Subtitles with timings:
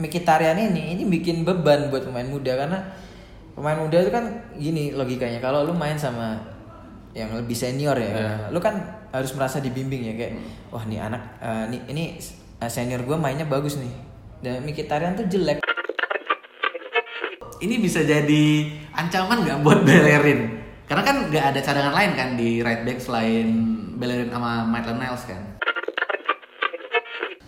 [0.00, 2.78] Mkhitaryan ini ini bikin beban buat pemain muda karena
[3.52, 4.24] pemain muda itu kan
[4.56, 6.40] gini logikanya kalau lu main sama
[7.10, 8.34] yang lebih senior ya, Iya.
[8.48, 8.78] lu kan
[9.10, 10.32] harus merasa dibimbing ya kayak
[10.70, 12.04] wah nih anak eh, nih ini
[12.56, 13.90] eh, senior gue mainnya bagus nih
[14.40, 15.60] dan Mkhitaryan tuh jelek
[17.60, 18.44] Ini bisa jadi
[18.96, 20.48] ancaman nggak buat Bellerin?
[20.88, 23.52] Karena kan nggak ada cadangan lain kan di right back selain
[24.00, 25.42] Bellerin sama Maitland Niles kan.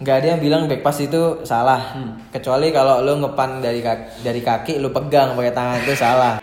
[0.02, 1.94] Nggak ada yang bilang back pass itu salah.
[2.34, 6.41] Kecuali kalau lu ngepan dari kaki, dari kaki lu pegang pakai tangan itu salah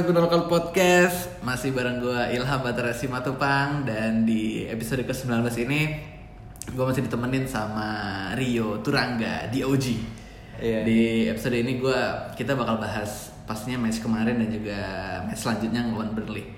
[0.00, 1.28] to Good Local Podcast.
[1.44, 5.92] Masih bareng gue Ilham Batara Simatupang Dan di episode ke-19 ini
[6.72, 7.88] Gue masih ditemenin sama
[8.32, 9.86] Rio Turangga di OG
[10.56, 10.88] Iya.
[10.88, 12.00] Di episode ini gue
[12.32, 14.80] kita bakal bahas pastinya match kemarin dan juga
[15.28, 16.48] match selanjutnya ngelawan Burnley.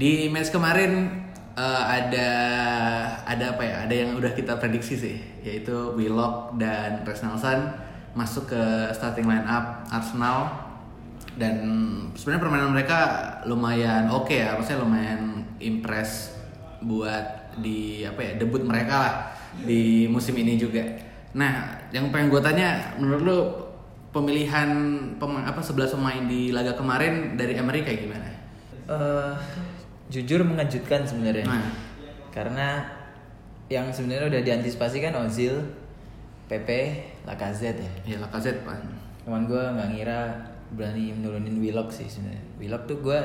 [0.00, 1.20] Di match kemarin
[1.60, 2.30] eh, ada
[3.28, 3.76] ada apa ya?
[3.84, 7.76] Ada yang udah kita prediksi sih Yaitu Willock dan Rex Nelson
[8.16, 8.62] Masuk ke
[8.96, 10.69] starting line up Arsenal
[11.40, 11.56] dan
[12.12, 12.98] sebenarnya permainan mereka
[13.48, 16.36] lumayan oke ya maksudnya lumayan impress
[16.84, 19.14] buat di apa ya debut mereka lah
[19.64, 20.84] di musim ini juga
[21.32, 23.38] nah yang pengen gue tanya menurut lu
[24.10, 24.68] pemilihan
[25.16, 28.28] pemain apa 11 pemain di laga kemarin dari Emery kayak gimana
[28.90, 29.32] Eh,
[30.10, 31.62] jujur mengejutkan sebenarnya Nah.
[32.34, 32.82] karena
[33.70, 35.62] yang sebenarnya udah diantisipasi kan Ozil,
[36.50, 37.92] Pepe, Lacazette ya.
[38.02, 38.82] ya Lacazette pan
[39.22, 40.22] Cuman gue nggak ngira
[40.74, 42.42] berani menurunin Willock sih sebenarnya.
[42.58, 43.18] Willock tuh gue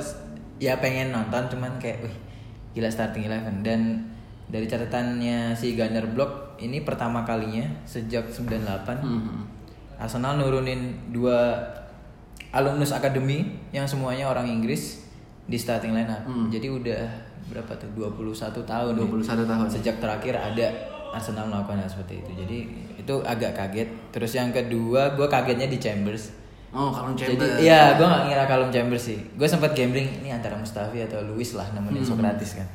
[0.57, 2.15] ya pengen nonton cuman kayak wih
[2.75, 3.81] gila starting eleven dan
[4.45, 9.43] dari catatannya si Gunner Block ini pertama kalinya sejak 98 Hmm.
[9.95, 11.55] Arsenal nurunin dua
[12.51, 15.07] alumnus akademi yang semuanya orang Inggris
[15.47, 16.23] di starting line up.
[16.27, 16.51] Hmm.
[16.51, 17.03] Jadi udah
[17.47, 18.91] berapa tuh 21 tahun.
[18.91, 19.03] ya.
[19.07, 19.67] 21 tahun.
[19.71, 20.67] Sejak terakhir ada
[21.15, 22.31] Arsenal melakukan hal seperti itu.
[22.35, 22.57] Jadi
[22.99, 23.89] itu agak kaget.
[24.11, 26.31] Terus yang kedua gue kagetnya di Chambers.
[26.71, 29.19] Oh kalau Chambers Jadi iya gue gak ngira Callum Chambers sih.
[29.33, 32.09] Gue sempat gambling ini antara Mustafi atau Luis lah nemenin Hmm.
[32.11, 32.67] Socrates kan.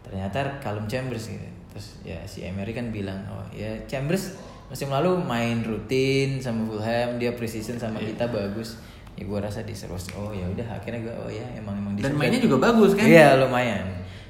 [0.00, 1.46] Ternyata Callum Chambers gitu.
[1.70, 7.18] Terus ya si Emery kan bilang oh ya Chambers musim lalu main rutin sama Fulham
[7.18, 8.14] dia preseason sama Iya.
[8.14, 8.78] kita bagus.
[9.14, 12.18] Ya gue rasa diseru oh ya udah akhirnya gue oh ya emang emang dan disukai.
[12.20, 13.86] mainnya juga bagus kan Iya lumayan.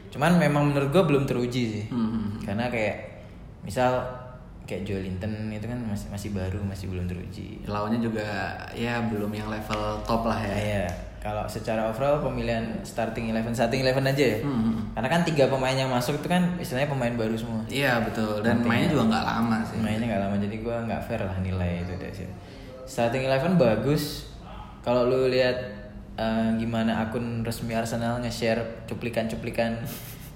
[0.09, 1.85] Cuman memang menurut gue belum teruji sih.
[1.89, 2.37] Hmm.
[2.39, 3.25] Karena kayak
[3.61, 4.05] misal
[4.65, 7.61] kayak Joe Linton itu kan masih masih baru masih belum teruji.
[7.65, 8.25] lawannya juga
[8.73, 10.85] ya belum yang level top lah ya Iya,
[11.21, 14.39] kalau secara overall pemilihan starting eleven, starting eleven aja ya.
[14.41, 14.89] Hmm.
[14.93, 17.61] Karena kan tiga pemain yang masuk itu kan istilahnya pemain baru semua.
[17.67, 18.69] iya betul dan Nantinya.
[18.71, 21.93] mainnya juga nggak lama sih Mainnya nggak lama jadi gua nggak fair lah nilai itu
[21.95, 22.33] dari situ.
[22.85, 24.33] Starting eleven bagus.
[24.81, 25.57] Kalau lu lihat
[26.15, 29.81] eh, gimana akun resmi Arsenal nge-share cuplikan-cuplikan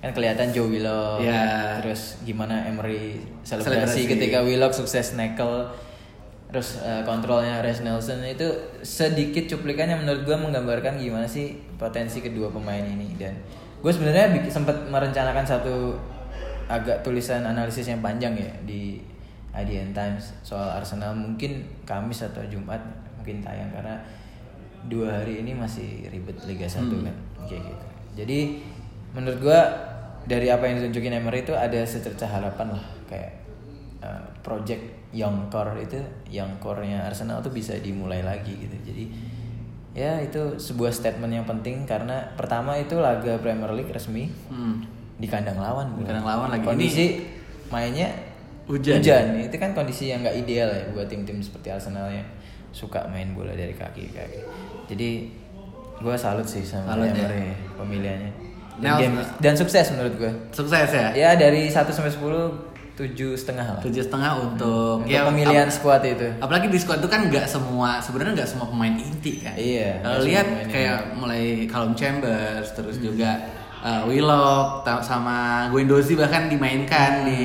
[0.08, 1.20] kan kelihatan Joe Willock.
[1.20, 1.76] Iya.
[1.78, 4.00] Terus gimana Emery selebrasi, Selebrasi.
[4.08, 5.68] ketika Willock sukses nekel.
[6.48, 8.48] Terus eh, kontrolnya Reece Nelson itu
[8.80, 13.36] sedikit cuplikan yang menurut gue menggambarkan gimana sih potensi kedua pemain ini dan
[13.78, 15.92] gue sebenarnya sempat merencanakan satu
[16.64, 18.96] agak tulisan analisis yang panjang ya di
[19.52, 22.80] IDN Times soal Arsenal mungkin Kamis atau Jumat
[23.20, 24.00] mungkin tayang karena
[24.88, 27.04] dua hari ini masih ribet Liga 1 Hmm.
[27.04, 27.86] kan kayak gitu.
[28.24, 28.38] Jadi
[29.12, 29.60] menurut gua
[30.28, 33.32] dari apa yang ditunjukin Emery itu ada secercah harapan lah kayak
[34.04, 35.96] uh, project young core itu
[36.28, 38.76] young core-nya Arsenal tuh bisa dimulai lagi gitu.
[38.84, 39.04] Jadi
[39.96, 44.84] ya itu sebuah statement yang penting karena pertama itu laga Premier League resmi Hmm.
[45.16, 45.96] di kandang lawan.
[45.96, 46.62] Di kandang lawan lagi.
[46.62, 47.24] Kondisi
[47.72, 48.12] mainnya
[48.68, 49.00] Hujan.
[49.40, 52.28] Itu kan kondisi yang nggak ideal ya buat tim-tim seperti Arsenal yang
[52.68, 54.40] suka main bola dari kaki ke kaki.
[54.92, 55.08] Jadi
[55.98, 57.26] gue salut sih sama Salut ya.
[57.80, 58.47] Pemilihannya.
[58.78, 60.32] Dan, Nah, game- dan sukses menurut gue.
[60.50, 61.08] sukses ya?
[61.12, 62.54] Ya dari 1 sampai 10
[62.94, 63.80] tujuh setengah lah.
[63.80, 66.26] tujuh setengah untuk Untuk ya, pemilihan ap- squad itu.
[66.36, 69.54] apalagi di squad itu kan nggak semua sebenarnya nggak semua pemain inti kan.
[69.54, 73.38] Iya, kalau lihat kayak mulai Callum Chambers terus juga
[73.80, 77.42] uh, Willock sama Guendouzi bahkan dimainkan di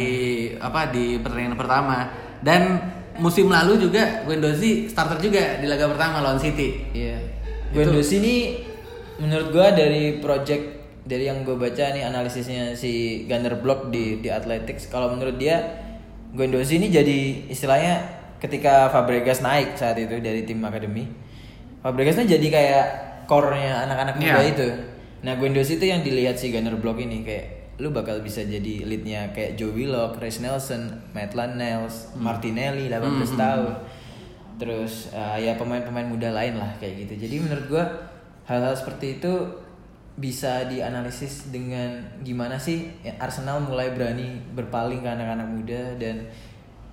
[0.58, 2.10] apa di pertandingan pertama.
[2.40, 2.82] Dan
[3.16, 6.82] musim lalu juga Guendouzi starter juga di laga pertama lawan City.
[6.92, 7.18] Iya.
[7.70, 8.36] Guendouzi ini
[9.16, 14.30] menurut gua dari project dari yang gue baca nih analisisnya si Gunner Block di di
[14.30, 14.88] Athletics.
[14.88, 15.60] Kalau menurut dia
[16.32, 18.02] Guendouzi ini jadi istilahnya
[18.40, 21.06] ketika Fabregas naik saat itu dari tim akademi
[21.80, 22.86] Fabregas tuh jadi kayak
[23.24, 24.52] core-nya anak-anak muda Iya.
[24.52, 24.68] itu.
[25.22, 27.46] Nah Guendouzi itu yang dilihat si Gunner Block ini kayak
[27.78, 33.74] lu bakal bisa jadi leadnya kayak Joe Willock, Reece Nelson, Maitland Niles, Martinelli 18 tahun.
[34.54, 37.26] terus uh, ya pemain-pemain muda lain lah kayak gitu.
[37.26, 37.84] Jadi menurut gua
[38.46, 39.34] hal-hal seperti itu
[40.14, 42.86] bisa dianalisis dengan gimana sih
[43.18, 46.30] Arsenal mulai berani berpaling ke anak-anak muda dan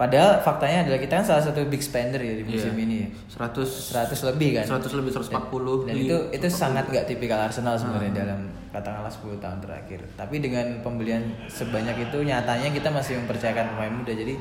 [0.01, 2.85] padahal faktanya adalah kita kan salah satu big spender ya di musim Iya.
[2.89, 3.09] ini ya.
[3.37, 4.65] 100 100 lebih kan?
[4.81, 9.59] 100 lebih 140 dan itu itu sangat gak tipikal Arsenal sebenarnya dalam katakanlah 10 tahun
[9.61, 10.01] terakhir.
[10.17, 11.21] Tapi dengan pembelian
[11.53, 14.13] sebanyak itu nyatanya kita masih mempercayakan pemain muda.
[14.17, 14.35] Jadi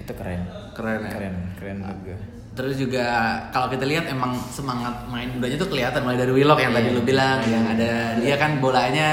[0.00, 0.40] itu keren.
[0.72, 1.10] Keren ya.
[1.12, 3.04] keren keren gue Terus juga
[3.48, 6.94] kalau kita lihat emang semangat main mudanya tuh kelihatan mulai dari Willock yang tadi Iya.
[6.94, 9.08] lu bilang yang ada dia kan bolanya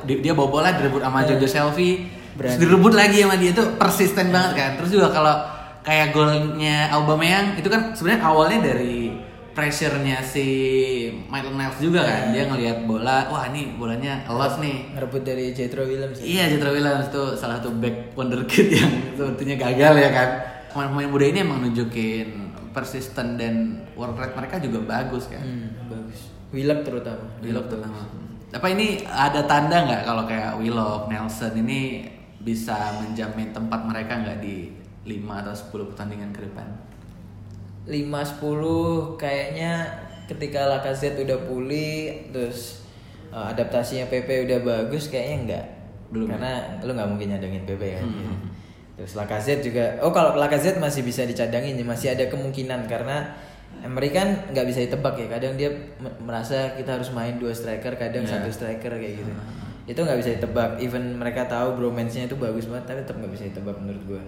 [0.00, 4.30] di- dia bawa bola direbut sama Jojo Selfie terus direbut lagi sama dia tuh persisten
[4.30, 4.70] banget kan.
[4.78, 5.34] Terus juga kalau
[5.82, 9.10] kayak golnya Aubameyang itu kan sebenarnya awalnya dari
[9.52, 10.46] pressure-nya si
[11.28, 12.32] Maitland Niles juga kan.
[12.32, 14.96] Dia ngelihat bola, wah ini bolanya elos nih.
[14.96, 16.24] ngerebut dari Jetro Williams ya.
[16.24, 20.28] Iya, Jethro Williams itu salah satu back wonderkid yang sepertinya gagal ya kan.
[20.72, 23.54] Pemain-pemain muda ini emang nunjukin persisten dan
[23.94, 25.40] work rate mereka juga bagus kan.
[25.40, 28.02] Hmm, bagus Willock terutama Willock terutama.
[28.52, 32.04] Apa ini ada tanda nggak kalau kayak Willock, Nelson ini
[32.38, 34.68] bisa menjamin tempat mereka nggak di
[35.02, 36.68] 5 atau 10 pertandingan ke depan?
[37.86, 39.72] 5-10 kayaknya
[40.30, 42.84] ketika Lacazette udah pulih terus
[43.30, 45.66] uh, adaptasinya PP udah bagus kayaknya enggak
[46.12, 46.36] Belum ya?
[46.36, 46.52] karena
[46.84, 48.38] lu nggak mungkin nyadangin PP kan Hmm.
[49.02, 53.34] Terus Lacazette juga oh kalau Lacazette masih bisa dicadangin masih ada kemungkinan karena
[53.82, 55.26] Emery kan nggak bisa ditebak ya.
[55.26, 55.72] Kadang dia
[56.20, 58.38] merasa kita harus main dua striker kadang Ya.
[58.38, 59.32] satu striker kayak gitu.
[59.88, 60.78] Itu nggak bisa ditebak.
[60.78, 64.22] Even mereka tahu bromance-nya itu bagus banget tapi tetap nggak bisa ditebak menurut gua.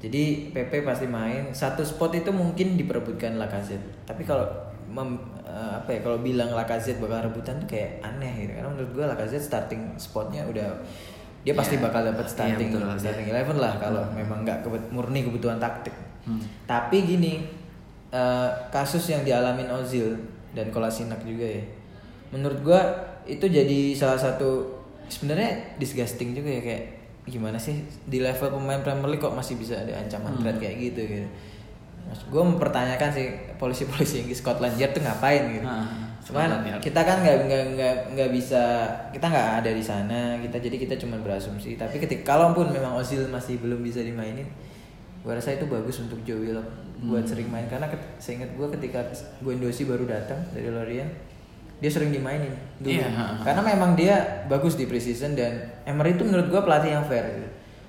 [0.00, 1.48] Jadi PP pasti main.
[1.50, 4.04] Satu spot itu mungkin diperebutkan Lacazette.
[4.04, 4.44] Tapi kalau
[4.84, 8.52] mem- eh, apa ya kalau bilang Lacazette bakal rebutan tuh kayak aneh gitu.
[8.52, 10.76] Karena menurut gua Lacazette starting spotnya udah
[11.40, 11.82] dia pasti Iya.
[11.82, 12.92] bakal dapat Iya, starting betul.
[12.96, 16.36] starting eleven lah kalau memang nggak kebet- murni kebutuhan taktik Hmm.
[16.64, 17.40] tapi gini
[18.10, 20.12] eh, kasus yang dialamin Ozil
[20.50, 21.62] dan Kolasinac juga ya
[22.28, 22.80] menurut gua
[23.24, 24.66] itu jadi salah satu
[25.06, 26.84] sebenarnya disgusting juga ya kayak
[27.24, 30.42] gimana sih di level pemain Premier League kok masih bisa ada ancaman Hmm.
[30.42, 31.28] berat kayak gitu gitu
[32.02, 35.62] Mas, gue mempertanyakan sih polisi-polisi Inggris Scotland Yard tuh ngapain gitu.
[35.62, 38.62] Ah, Cuman kita kan nggak nggak nggak nggak bisa
[39.08, 41.74] kita nggak ada di sana kita jadi kita cuma berasumsi.
[41.74, 44.44] Tapi ketika kalaupun memang Ozil masih belum bisa dimainin,
[45.20, 46.68] gue rasa itu bagus untuk Joe Willock
[47.00, 47.30] buat Hmm.
[47.30, 49.00] sering main karena ket- seingat gue ketika
[49.40, 51.08] Guendouzi baru datang dari Lorient
[51.80, 53.00] dia sering dimainin dulu.
[53.00, 53.40] Ha.
[53.40, 54.12] karena memang dia
[54.46, 57.48] bagus di preseason dan Emery itu menurut gue pelatih yang fair gitu.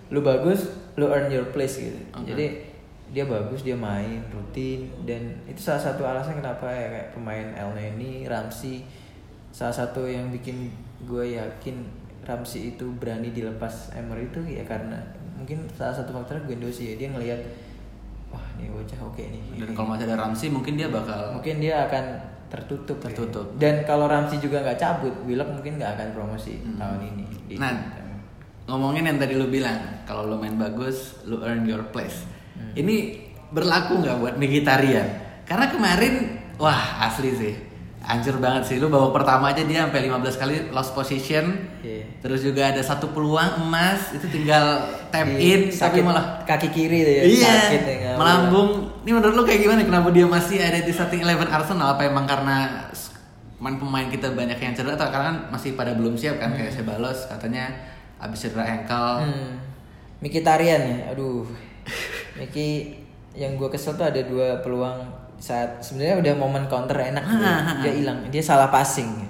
[0.10, 0.64] lu bagus
[0.96, 2.24] lu earn your place gitu Oke.
[2.26, 2.71] jadi
[3.12, 7.76] dia bagus dia main rutin dan itu salah satu alasan kenapa ya kayak pemain El
[7.76, 8.88] Neni Ramsey
[9.52, 10.72] salah satu yang bikin
[11.04, 11.84] gue yakin
[12.24, 14.96] Ramsey itu berani dilepas Emery itu ya karena
[15.36, 17.42] mungkin salah satu faktornya Guendouzi ya dia ngelihat
[18.30, 21.84] wah ini bocah oke nih Dan kalau masih ada Ramsey mungkin dia bakal mungkin dia
[21.84, 22.06] akan
[22.48, 23.12] tertutup ya.
[23.12, 23.48] Tertutup.
[23.60, 26.80] dan kalau Ramsey juga nggak cabut Willock mungkin nggak akan promosi Hmm.
[26.80, 27.26] tahun ini
[27.60, 27.76] Nah,
[28.64, 29.76] ngomongin yang tadi lu bilang,
[30.08, 32.24] kalau lu main bagus, lu earn your place.
[32.72, 32.80] Hmm.
[32.80, 32.96] Ini
[33.52, 35.08] berlaku nggak buat Mkhitaryan?
[35.44, 37.54] Karena kemarin, wah asli sih,
[38.00, 38.76] hancur banget sih.
[38.80, 41.68] Lu babak pertama aja dia sampai 15 kali lost position.
[41.84, 42.08] Iya.
[42.24, 46.70] Terus juga ada satu peluang emas, itu tinggal tap Di- in, tapi sakit malah kaki
[46.72, 48.88] kiri ya iya, sakit ya melambung.
[49.04, 49.84] Ini menurut lu kayak gimana?
[49.84, 52.00] Kenapa dia masih ada di starting eleven Arsenal?
[52.00, 52.88] Apa emang karena
[53.60, 57.30] pemain-pemain kita banyak yang cedera atau karena kan masih pada belum siap kan kayak Sebalos
[57.30, 57.70] katanya
[58.18, 59.28] abis cedera ankle.
[59.28, 59.52] Hmm.
[60.22, 61.44] Mkhitaryan ya, aduh.
[62.42, 62.98] Miki
[63.38, 65.06] yang gue kesel tuh ada dua peluang
[65.38, 67.26] saat sebenarnya udah momen counter enak
[67.86, 69.30] dia hilang, dia salah passing.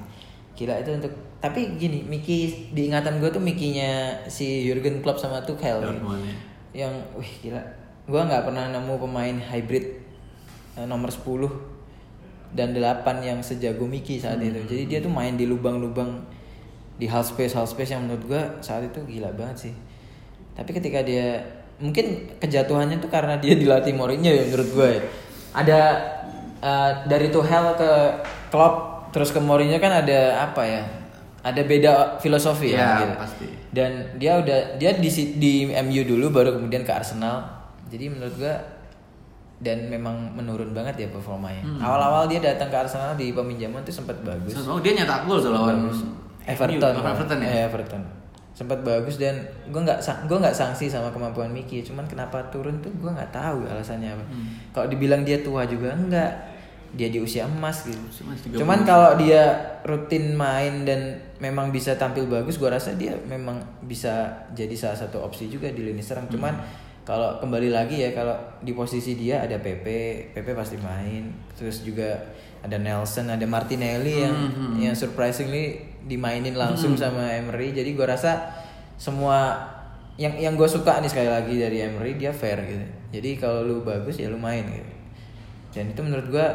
[0.56, 5.82] Gila itu untuk tapi gini, Miki diingatan gue tuh Mikinya si Jurgen Klopp sama Tuchel.
[5.82, 6.86] Dortmund ya.
[6.86, 7.64] Yang wih gila.
[8.06, 9.86] Gue nggak pernah nemu pemain hybrid
[10.78, 11.26] eh, nomor 10
[12.54, 14.62] dan 8 yang sejago Miki saat itu.
[14.70, 16.22] Jadi dia tuh main di lubang-lubang
[17.02, 19.74] di half space half space yang menurut gua saat itu gila banget sih.
[20.54, 21.42] Tapi ketika dia
[21.82, 24.90] mungkin kejatuhannya tuh karena dia dilatih Mourinho ya menurut gue.
[24.96, 25.02] Ya.
[25.52, 25.80] Ada
[26.62, 27.92] eh, dari Tuchel ke
[28.54, 30.84] Klopp terus ke Mourinho kan ada apa ya?
[31.42, 33.14] Ada beda filosofi Iya, ya, gitu.
[33.18, 33.48] pasti.
[33.74, 35.10] Dan dia udah dia di
[35.42, 37.42] di MU dulu baru kemudian ke Arsenal.
[37.90, 38.56] Jadi menurut gua
[39.62, 41.66] dan memang menurun banget ya performanya.
[41.66, 41.82] Hmm.
[41.82, 44.54] Awal-awal dia datang ke Arsenal di peminjaman tuh sempat bagus.
[44.70, 45.90] Oh dia nyetak gol lawan
[46.46, 46.94] Everton.
[46.98, 47.50] Oh, Everton ya?
[47.50, 48.02] Eh, Everton.
[48.52, 52.92] Sempat bagus dan gue nggak gue nggak sanksi sama kemampuan Miki, cuman kenapa turun tuh
[52.92, 54.26] gue nggak tahu alasannya apa.
[54.28, 54.48] Hmm.
[54.76, 56.52] Kalau dibilang dia tua juga enggak,
[56.92, 57.96] dia di usia emas gitu.
[58.12, 58.60] Usia emas 30.
[58.60, 59.56] Cuman kalau dia
[59.88, 65.24] rutin main dan memang bisa tampil bagus, gue rasa dia memang bisa jadi salah satu
[65.24, 66.28] opsi juga di lini serang.
[66.28, 66.52] Cuman
[67.08, 69.88] kalau kembali lagi ya kalau di posisi dia ada PP,
[70.36, 71.32] PP pasti main.
[71.56, 72.14] Terus juga
[72.62, 74.38] ada Nelson, ada Martinelli yang
[74.78, 77.74] yang surprisingly dimainin langsung sama Emery.
[77.76, 78.38] Jadi gue rasa
[78.96, 79.58] semua
[80.20, 82.86] yang yang gue suka nih sekali lagi dari Emery dia fair gitu.
[83.12, 85.02] Jadi kalau lu bagus ya lu main gitu.
[85.72, 86.48] Dan itu menurut gua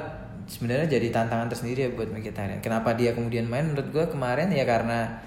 [0.47, 2.61] sebenarnya jadi tantangan tersendiri ya buat Mkhitaryan.
[2.61, 3.65] Kenapa dia kemudian main?
[3.65, 5.21] Menurut gua kemarin ya karena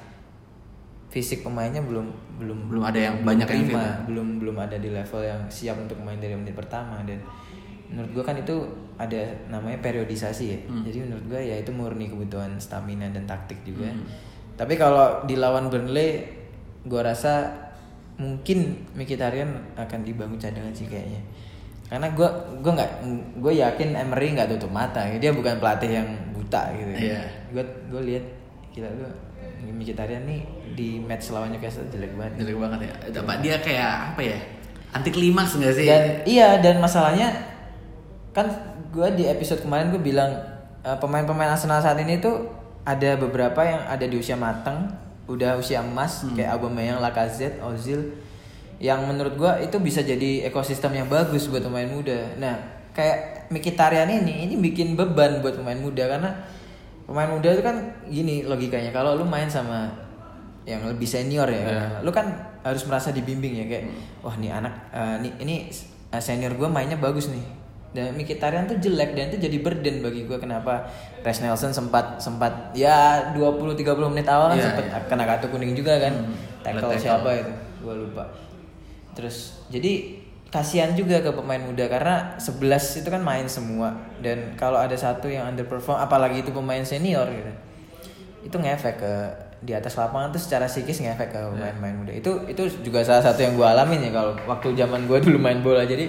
[1.10, 2.06] fisik pemainnya belum
[2.38, 3.94] belum Belum ada yang banyak yang prima, fit ya?
[4.06, 7.18] belum belum ada di level yang siap untuk main dari menit pertama dan
[7.90, 8.56] menurut gua kan itu
[8.96, 10.60] ada namanya periodisasi ya.
[10.70, 10.86] Hmm.
[10.86, 13.90] Jadi menurut gua ya itu murni kebutuhan stamina dan taktik juga.
[13.90, 14.06] Hmm.
[14.56, 16.24] Tapi kalau di lawan Burnley
[16.86, 17.50] gua rasa
[18.20, 21.24] mungkin Mkhitaryan akan dibangun cadangan sih kayaknya
[21.90, 22.30] karena gue
[22.62, 22.92] gue nggak
[23.42, 27.24] gue yakin Emery nggak tutup mata dia bukan pelatih yang buta gitu Iya.
[27.50, 28.26] gue gue lihat
[28.70, 29.08] gila lu
[29.74, 30.42] Mkhitaryan nih
[30.78, 32.94] di match lawan Newcastle jelek banget Jelek banget ya.
[33.24, 34.38] Apa dia kayak apa ya?
[34.94, 35.88] Anti klimaks nggak sih?
[35.88, 37.28] dan iya dan masalahnya
[38.34, 38.48] kan
[38.94, 40.32] gue di episode kemarin gue bilang
[40.86, 42.50] eh, pemain-pemain Arsenal saat ini tuh
[42.86, 44.90] ada beberapa yang ada di usia matang
[45.30, 48.18] udah usia emas kayak Aubameyang, Lacazette, Ozil
[48.82, 52.34] yang menurut gue itu bisa jadi ekosistem yang bagus buat pemain muda.
[52.42, 52.58] Nah
[52.96, 56.34] kayak Mkhitaryan ini ini bikin beban buat pemain muda karena
[57.06, 57.78] pemain muda itu kan
[58.10, 59.90] gini logikanya kalau lu main sama
[60.70, 62.30] yang lebih senior ya, lu kan
[62.62, 63.86] harus merasa dibimbing ya kayak
[64.22, 65.56] wah nih anak eh, nih ini
[66.14, 67.42] eh, senior gue mainnya bagus nih
[67.90, 70.86] dan Mkhitaryan tuh jelek dan itu jadi burden bagi gue kenapa?
[71.26, 75.00] Res Nelson sempat sempat ya 20 30 menit awal kan Iya, sempat iya.
[75.10, 76.14] kena kartu kuning juga kan.
[76.62, 77.02] Tackle Tackle.
[77.02, 77.52] siapa itu?
[77.82, 78.30] Gue lupa.
[79.18, 83.90] Terus jadi kasihan juga ke pemain muda karena 11 itu kan main semua.
[84.22, 87.52] Dan kalau ada satu yang underperform apalagi itu pemain senior gitu
[88.40, 89.14] itu ngefek ke
[89.60, 92.12] di atas lapangan tuh secara psikis ngefek ke pemain-pemain muda.
[92.16, 95.60] Itu itu juga salah satu yang gue alamin ya kalau waktu zaman gue dulu main
[95.60, 95.84] bola.
[95.84, 96.08] Jadi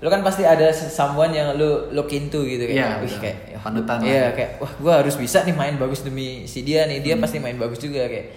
[0.00, 3.20] lu kan pasti ada someone yang lu look into gitu kayak wih betul.
[3.20, 4.08] kayak Panutan lah.
[4.08, 7.04] iya kayak wah gue harus bisa nih main bagus demi si dia nih.
[7.04, 8.32] Dia pasti main bagus juga kayak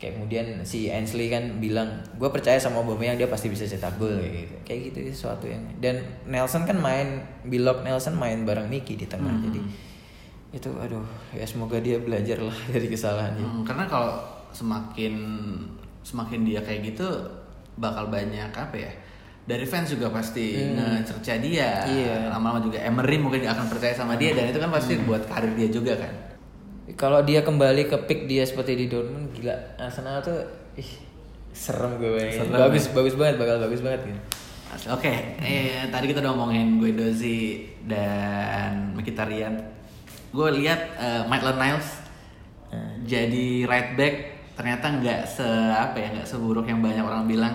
[0.00, 4.16] kayak kemudian si Ainsley kan bilang gue percaya sama Aubameyang dia pasti bisa cetak gol
[4.16, 4.54] kayak gitu.
[4.64, 9.04] Kayak gitu itu sesuatu yang dan Nelson kan main Bilok Nelson main bareng Miki di
[9.04, 9.60] tengah jadi
[10.54, 13.44] itu aduh ya semoga dia belajar lah dari kesalahannya.
[13.44, 14.24] Hmm, karena kalau
[14.56, 15.20] semakin
[16.00, 17.04] semakin dia kayak gitu
[17.76, 18.92] bakal banyak apa ya
[19.44, 22.32] dari fans juga pasti ngecerca dia Iya.
[22.32, 25.68] lama-lama juga Emery mungkin akan percaya sama dia dan itu kan pasti buat karir dia
[25.68, 26.12] juga kan
[26.96, 30.40] kalau dia kembali ke pick dia seperti di Dortmund gila Arsenal tuh
[30.76, 30.90] ih
[31.54, 32.34] serem gue.
[32.34, 34.20] Serem, bagus bagus banget bakal bagus banget gitu
[34.74, 34.90] Asli.
[34.90, 39.54] Oke, eh, tadi kita udah ngomongin Guendouzi dan Mkhitaryan.
[40.34, 41.88] Gue lihat eh, Maitland Niles
[43.06, 44.14] jadi right back
[44.58, 47.54] ternyata nggak se apa ya nggak seburuk yang banyak orang bilang.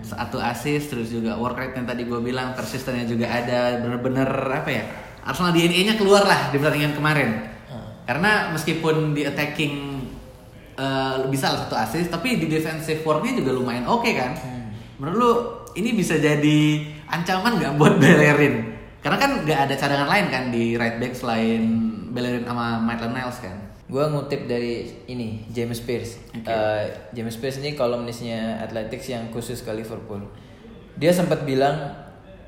[0.00, 4.70] Satu assist terus juga work rate yang tadi gue bilang persistennya juga ada bener-bener apa
[4.70, 4.84] ya
[5.24, 7.30] Arsenal DNA-nya keluar lah di pertandingan kemarin.
[8.08, 9.74] Karena meskipun di attacking
[10.74, 14.34] eh, bisa lah satu assist tapi di defensive worknya juga lumayan oke kan.
[14.98, 15.32] Menurut lu
[15.78, 18.54] ini bisa jadi ancaman nggak buat Bellerin?
[19.00, 21.62] Karena kan nggak ada cadangan lain kan di right back selain
[22.10, 23.69] Bellerin sama Maitland Niles kan.
[23.90, 26.46] Gue ngutip dari ini James Pierce Oke.
[26.46, 30.22] Eh, James Pierce ini kolumnisnya Athletics yang khusus ke Liverpool
[30.94, 31.90] dia sempat bilang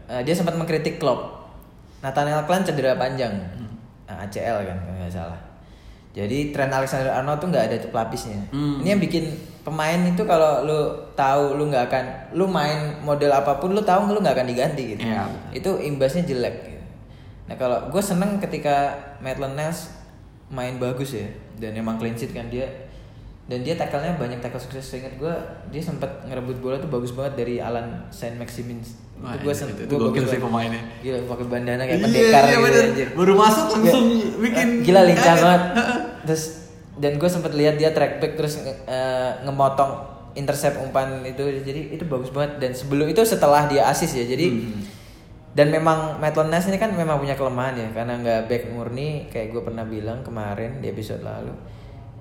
[0.07, 1.51] eh, dia sempat mengkritik Klopp
[1.99, 3.35] Nathaniel Clan cedera panjang
[4.03, 5.41] Nah, ACL kan kalau nggak salah
[6.13, 8.79] jadi Trent Alexander Arnold tuh nggak ada pelapisnya Hmm.
[8.79, 9.25] ini yang bikin
[9.63, 10.79] pemain itu kalau lu
[11.13, 14.83] tahu lu nggak akan lu main model apa pun lu tahu lu nggak akan diganti
[14.93, 15.25] gitu Iya.
[15.51, 16.83] itu imbasnya jelek gitu.
[17.49, 19.89] Nah kalau gue seneng ketika Maitland Niles
[20.53, 22.69] main bagus ya dan emang clean sheet kan dia.
[23.43, 24.87] Dan dia tackle-nya banyak tackle sukses.
[24.87, 25.33] Seingat gue
[25.69, 28.79] dia sempat ngerebut bola tuh bagus banget dari Alan Saint Maximin
[29.19, 30.83] Wah, itu gue itu- sen itu gua gokil bagus sih pemainnya.
[30.99, 35.01] gila pakai bandana kayak Iya, pendekar iya gitu anjir Baru masuk langsung Gila- bikin gila
[35.05, 35.63] lincah banget.
[36.25, 36.43] Terus
[36.95, 39.93] dan gue sempet lihat dia track back terus eh, ngemotong
[40.35, 41.43] intercept umpan itu.
[41.61, 42.57] Jadi itu bagus banget.
[42.59, 44.25] Dan sebelum itu setelah dia assist ya.
[44.25, 44.81] Jadi Hmm.
[45.53, 49.53] Dan memang Maitland Niles ini kan memang punya kelemahan ya karena nggak back murni kayak
[49.53, 51.53] gue pernah bilang kemarin di episode lalu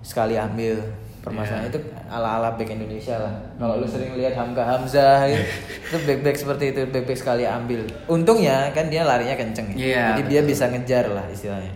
[0.04, 0.82] sekali ambil
[1.22, 1.72] permasalahan Iya.
[1.72, 3.30] itu ala-ala back Indonesia lah.
[3.56, 5.46] Kalau lu sering lihat Hamka Hamzah gitu,
[5.94, 7.86] itu back back seperti itu back back sekali ambil.
[8.10, 9.78] Untungnya kan dia larinya kenceng ya.
[9.78, 10.50] Iya, jadi dia betul.
[10.50, 11.74] bisa ngejar lah istilahnya.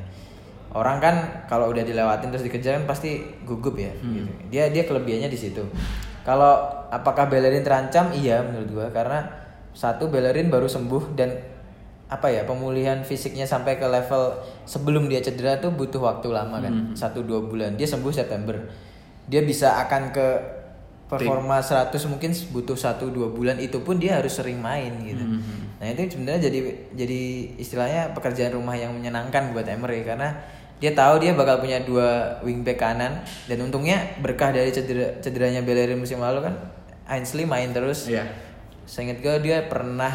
[0.74, 4.28] Orang kan kalau udah dilewatin terus dikejar kan pasti gugup ya gitu.
[4.52, 5.62] dia dia kelebihannya di situ.
[6.26, 6.58] Kalau
[6.90, 8.10] apakah Bellerin terancam?
[8.12, 9.45] Iya menurut gua karena
[9.76, 11.36] satu Bellerin baru sembuh dan
[12.06, 16.96] apa ya pemulihan fisiknya sampai ke level sebelum dia cedera tuh butuh waktu lama kan.
[16.96, 17.76] Satu dua bulan.
[17.76, 18.56] Dia sembuh September.
[19.28, 20.28] Dia bisa akan ke
[21.06, 23.60] performa 100 mungkin butuh satu dua bulan.
[23.60, 25.26] Itu pun dia harus sering main gitu.
[25.82, 26.60] Nah itu sebenarnya jadi
[26.96, 27.22] jadi
[27.60, 30.34] istilahnya pekerjaan rumah yang menyenangkan buat Emery karena
[30.80, 35.98] dia tahu dia bakal punya dua wingback kanan dan untungnya berkah dari cedera cederanya Bellerin
[35.98, 36.54] musim lalu kan
[37.10, 38.06] Ainsley main terus.
[38.10, 38.30] Iya.
[38.86, 40.14] Seingat gue dia pernah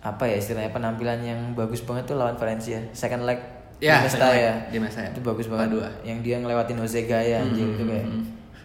[0.00, 3.36] apa ya istilahnya penampilan yang bagus banget tuh lawan Valencia second leg
[3.78, 4.36] Ya, di second Mestalla.
[4.36, 5.08] leg di Mestalla.
[5.08, 5.88] itu bagus banget Dua.
[6.02, 8.06] yang dia ngelewatin Jose Gaya anjir itu kayak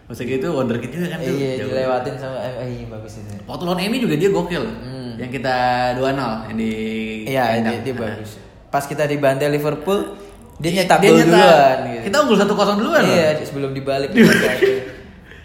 [0.06, 1.34] Maksudnya gitu wonderkid juga kan tuh.
[1.34, 4.64] iya dilewatin sama eh, eh, iya bagus itu Waktu lawan Emi juga dia gokil.
[5.16, 5.56] Yang kita
[5.96, 6.04] 2-0
[6.46, 6.72] yang di
[7.26, 10.14] iya dia, dia bagus pas kita dibantai Liverpool
[10.56, 12.02] dia nyetak gol duluan gitu.
[12.06, 13.08] Kita unggul 1-0 duluan loh.
[13.10, 14.12] iya sebelum dibalik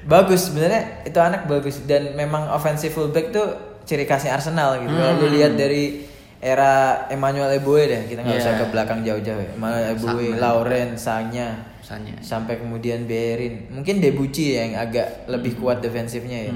[0.03, 1.84] bagus sebenarnya itu anak bagus.
[1.84, 3.48] Dan memang offensive fullback tuh
[3.84, 4.89] ciri khasnya Arsenal gitu.
[4.89, 6.05] Kalau lu lihat dari
[6.38, 8.41] era Emmanuel Eboe deh kita nggak Iya.
[8.41, 9.51] usah ke belakang jauh-jauh ya.
[9.53, 10.39] Emmanuel Eboe, Sama.
[10.39, 11.50] Lauren, Sanya.
[11.81, 12.13] Misalnya.
[12.22, 16.53] sampai kemudian Berin mungkin Debuchy ya yang agak lebih kuat defensifnya ya.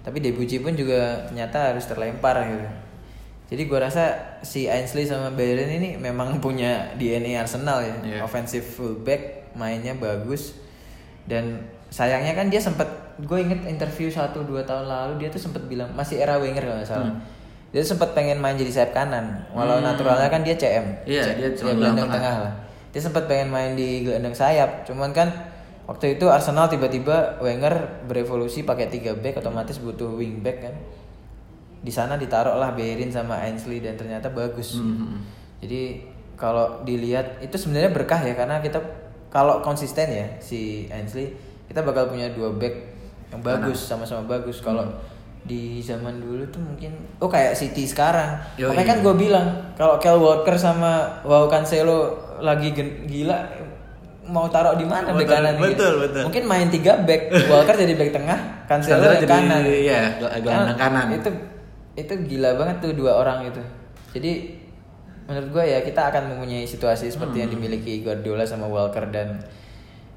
[0.00, 2.68] Tapi Debuchy pun juga ternyata harus terlempar gitu.
[3.46, 7.94] Jadi gua rasa si Ainsley sama Berin ini memang punya DNA Arsenal ya.
[7.98, 8.18] Iya.
[8.22, 10.54] offensive fullback mainnya bagus.
[11.24, 15.64] Dan sayangnya kan dia sempat gue inget interview satu dua tahun lalu dia tuh sempat
[15.64, 17.12] bilang masih era Wenger kalau nggak salah.
[17.68, 21.48] Dia sempat pengen main jadi sayap kanan walau naturalnya kan dia CM Iya, C- dia
[21.52, 22.34] cuma gelandang tengah.
[22.42, 22.52] lah.
[22.88, 25.28] Dia sempat pengen main di gelandang sayap cuman kan
[25.84, 27.74] waktu itu Arsenal tiba-tiba Wenger
[28.04, 30.74] berevolusi pakai tiga back otomatis butuh wing back kan.
[31.78, 34.76] Di sana ditaruh lah Berin sama Ainsley dan ternyata bagus.
[34.76, 35.22] Hmm.
[35.56, 36.02] jadi
[36.34, 38.76] kalau dilihat itu sebenarnya berkah ya karena kita
[39.26, 41.32] kalau konsisten ya si Ainsley
[41.66, 42.74] kita bakal punya dua back
[43.28, 44.86] yang bagus sama-sama bagus kalau
[45.42, 48.66] di zaman dulu tuh mungkin oh kayak City sekarang Yoi.
[48.66, 52.74] makanya kan gue bilang kalau Kyle Walker sama Wow Cancelo lagi
[53.06, 53.46] gila
[54.26, 55.62] mau taruh di mana back Betul, kanan gitu.
[55.62, 56.22] betul, betul.
[56.26, 60.90] mungkin main tiga back Walker jadi back tengah Cancelo Cancelo jadi, kanan iya, gelandang Kan
[60.90, 61.06] kanan.
[61.14, 61.30] itu
[61.94, 63.62] itu gila banget tuh dua orang itu
[64.12, 64.32] jadi
[65.26, 67.42] menurut gue ya kita akan mempunyai situasi seperti Hmm.
[67.46, 69.38] yang dimiliki Guardiola sama Walker dan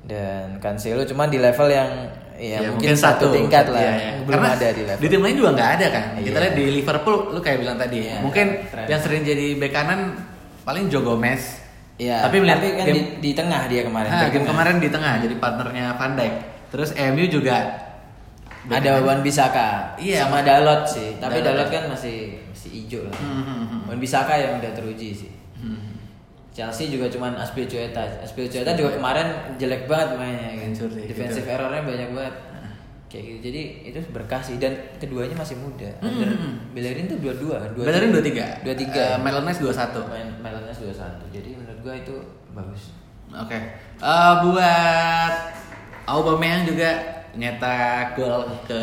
[0.02, 1.92] dan Cancelo cuman di level yang
[2.36, 4.12] ya, Ya, mungkin, satu, tingkat lah Iya, iya.
[4.24, 6.04] belum Karena ada di level Di tim lain juga nggak ada kan.
[6.18, 6.42] Kita Iya.
[6.42, 7.98] lihat di Liverpool, lu kayak bilang tadi.
[8.02, 8.86] Iya, mungkin tren.
[8.88, 10.00] yang sering jadi bek kanan
[10.64, 11.60] paling Joe Gomez.
[11.96, 14.88] ya Tapi melihat kan game, di, di tengah dia kemarin Ah, back game kemarin di
[14.88, 16.34] tengah jadi partnernya Van Dijk.
[16.70, 17.58] Terus MU juga
[18.70, 19.02] ada.
[19.02, 21.68] Wan Bisaka Iya, sama Dalot sih tapi Dalot.
[21.68, 23.82] Dalot kan masih masih hijau lah Hmm, hmm, hmm.
[23.86, 25.32] Wan Bisaka yang udah teruji sih.
[26.60, 28.04] Chelsea juga cuman Aspilicueta.
[28.20, 30.68] Aspilicueta juga kemarin jelek banget mainnya kan.
[30.68, 31.56] Hancur sih, Defensive gitu.
[31.56, 32.36] errornya banyak banget.
[33.08, 33.40] Kayak gitu.
[33.48, 35.88] Jadi itu berkah sih dan keduanya masih muda.
[36.04, 36.56] Hmm, Under hmm, hmm.
[36.76, 38.68] Bellerin tuh dua-dua, dua Bellerin 23.
[38.68, 38.76] 23.
[38.76, 40.04] Eh, Melanes 21.
[40.12, 41.32] Main Melanes 21.
[41.32, 42.16] Jadi menurut gua itu
[42.52, 42.84] bagus.
[43.32, 43.60] Oke.
[44.04, 45.34] Eh, buat
[46.12, 46.92] Aubameyang juga
[47.40, 48.82] nyetak gol ke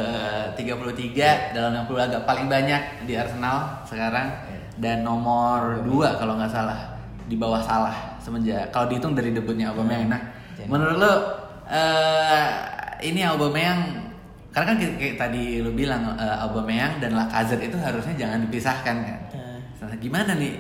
[0.57, 4.33] 33 dalam 60 laga paling banyak di Arsenal sekarang
[4.79, 6.96] dan nomor 2 kalau nggak salah
[7.27, 10.11] di bawah salah semenjak kalau dihitung dari debutnya Aubameyang.
[10.11, 10.23] Nah,
[10.55, 11.13] Jadi- menurut lo
[11.67, 12.47] eh
[13.03, 14.07] ini Aubameyang
[14.55, 18.97] karena kan kayak, kayak tadi lu bilang eh, Aubameyang dan Lacazette itu harusnya jangan dipisahkan
[19.05, 19.21] kan.
[19.35, 19.59] Hmm.
[19.85, 20.57] Nah, gimana nih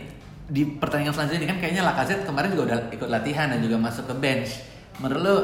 [0.46, 4.04] di pertandingan selanjutnya ini kan kayaknya Lacazette kemarin juga udah ikut latihan dan juga masuk
[4.10, 4.50] ke bench.
[5.00, 5.36] Menurut lu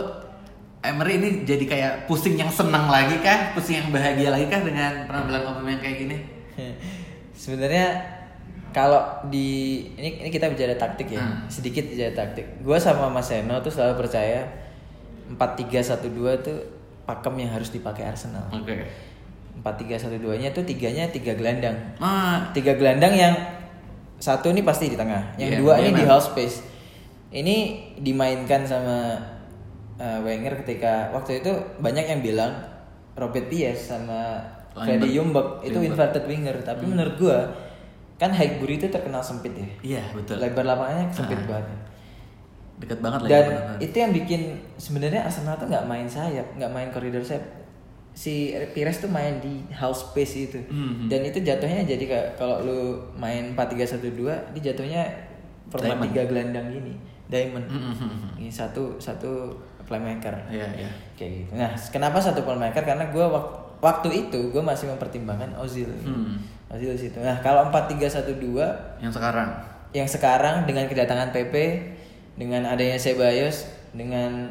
[0.82, 3.54] Emery ini jadi kayak pusing yang senang lagi kah?
[3.54, 6.16] Pusing yang bahagia lagi kah dengan penampilan Aubameyang kayak gini?
[7.42, 8.11] Sebenarnya
[8.72, 9.48] kalau di
[9.94, 11.44] ini ini kita bicara taktik ya, Hmm.
[11.46, 12.60] sedikit bicara taktik.
[12.60, 14.42] Gua sama Mas Seno tuh selalu percaya
[15.30, 16.08] 4-3-1-2
[16.38, 16.58] tuh
[17.02, 18.44] pakem yang harus dipakai Arsenal.
[18.50, 18.84] Oke.
[19.54, 21.76] 4-3-1-2-nya tuh tiganya tiga gelandang.
[21.98, 23.34] Ah, Tiga gelandang yang
[24.16, 26.10] satu ini pasti di tengah, yang Iya, dua iya, ini di memang.
[26.10, 26.62] half space.
[27.28, 27.56] Ini
[27.98, 29.18] dimainkan sama
[29.96, 32.52] uh, Wenger ketika waktu itu banyak yang bilang
[33.12, 34.40] Robert Pies sama
[34.72, 37.38] Freddy Ljungberg itu inverted winger, tapi menurut gua
[38.22, 39.66] kan Highbury itu terkenal sempit ya.
[39.82, 40.38] iya betul.
[40.38, 41.58] Lebar lapangannya sempit Ah.
[41.58, 41.78] banget.
[42.78, 43.30] Deket banget lagi.
[43.30, 43.78] Dan benar-benar.
[43.80, 44.40] itu yang bikin
[44.76, 47.42] sebenarnya Arsenal tuh nggak main sayap, nggak main koridor sayap.
[48.12, 48.34] Si
[48.70, 50.58] Pires tuh main di half space itu.
[50.64, 51.08] Mhm.
[51.08, 52.78] Dan itu jatuhnya jadi kayak kalau lu
[53.14, 54.12] main 4-3-1-2,
[54.52, 55.02] dia jatuhnya
[55.66, 56.94] format tiga gelandang gini,
[57.26, 57.64] diamond.
[57.64, 58.38] Mhm.
[58.38, 59.50] Ini satu satu
[59.82, 60.34] playmaker.
[60.46, 60.90] Iya, iya.
[61.14, 61.50] Kayak gitu.
[61.54, 62.82] Nah, kenapa satu playmaker?
[62.82, 63.26] Karena gue
[63.80, 65.88] waktu itu gue masih mempertimbangkan Ozil.
[66.72, 66.80] Hmm.
[66.80, 67.20] Ozil situ.
[67.20, 68.40] Nah, kalau 4-3-1-2
[68.98, 69.48] Yang sekarang.
[69.92, 71.54] yang sekarang dengan kedatangan PP
[72.34, 74.48] dengan adanya Ceballos dengan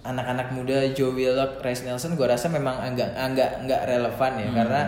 [0.00, 4.80] anak-anak muda Joe Willock, Rice Nelson gue rasa memang agak agak nggak relevan ya karena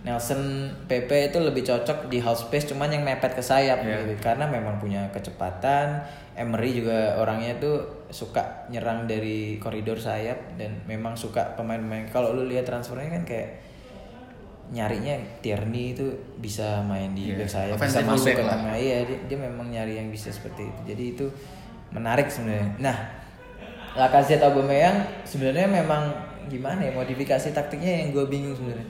[0.00, 0.40] Nelson
[0.86, 4.06] PP itu lebih cocok di half space cuman yang mepet ke sayap Iya.
[4.06, 6.00] gitu karena memang punya kecepatan
[6.32, 8.40] Emery juga orangnya tuh suka
[8.70, 13.60] nyerang dari koridor sayap dan memang suka pemain-pemain kalau lu lihat transfernya kan kayak
[14.70, 16.06] nyarinya Tierney itu
[16.38, 18.74] bisa main di Iya, back sayap bisa masuk ke tengah.
[18.78, 20.80] Iya dia, dia memang nyari yang bisa seperti itu.
[20.94, 21.26] Jadi itu
[21.90, 22.78] menarik sebenarnya.
[22.78, 22.96] Nah
[23.98, 26.14] Lacazette Aubameyang sebenarnya memang
[26.46, 28.86] gimana ya modifikasi taktiknya yang gue bingung sebenarnya.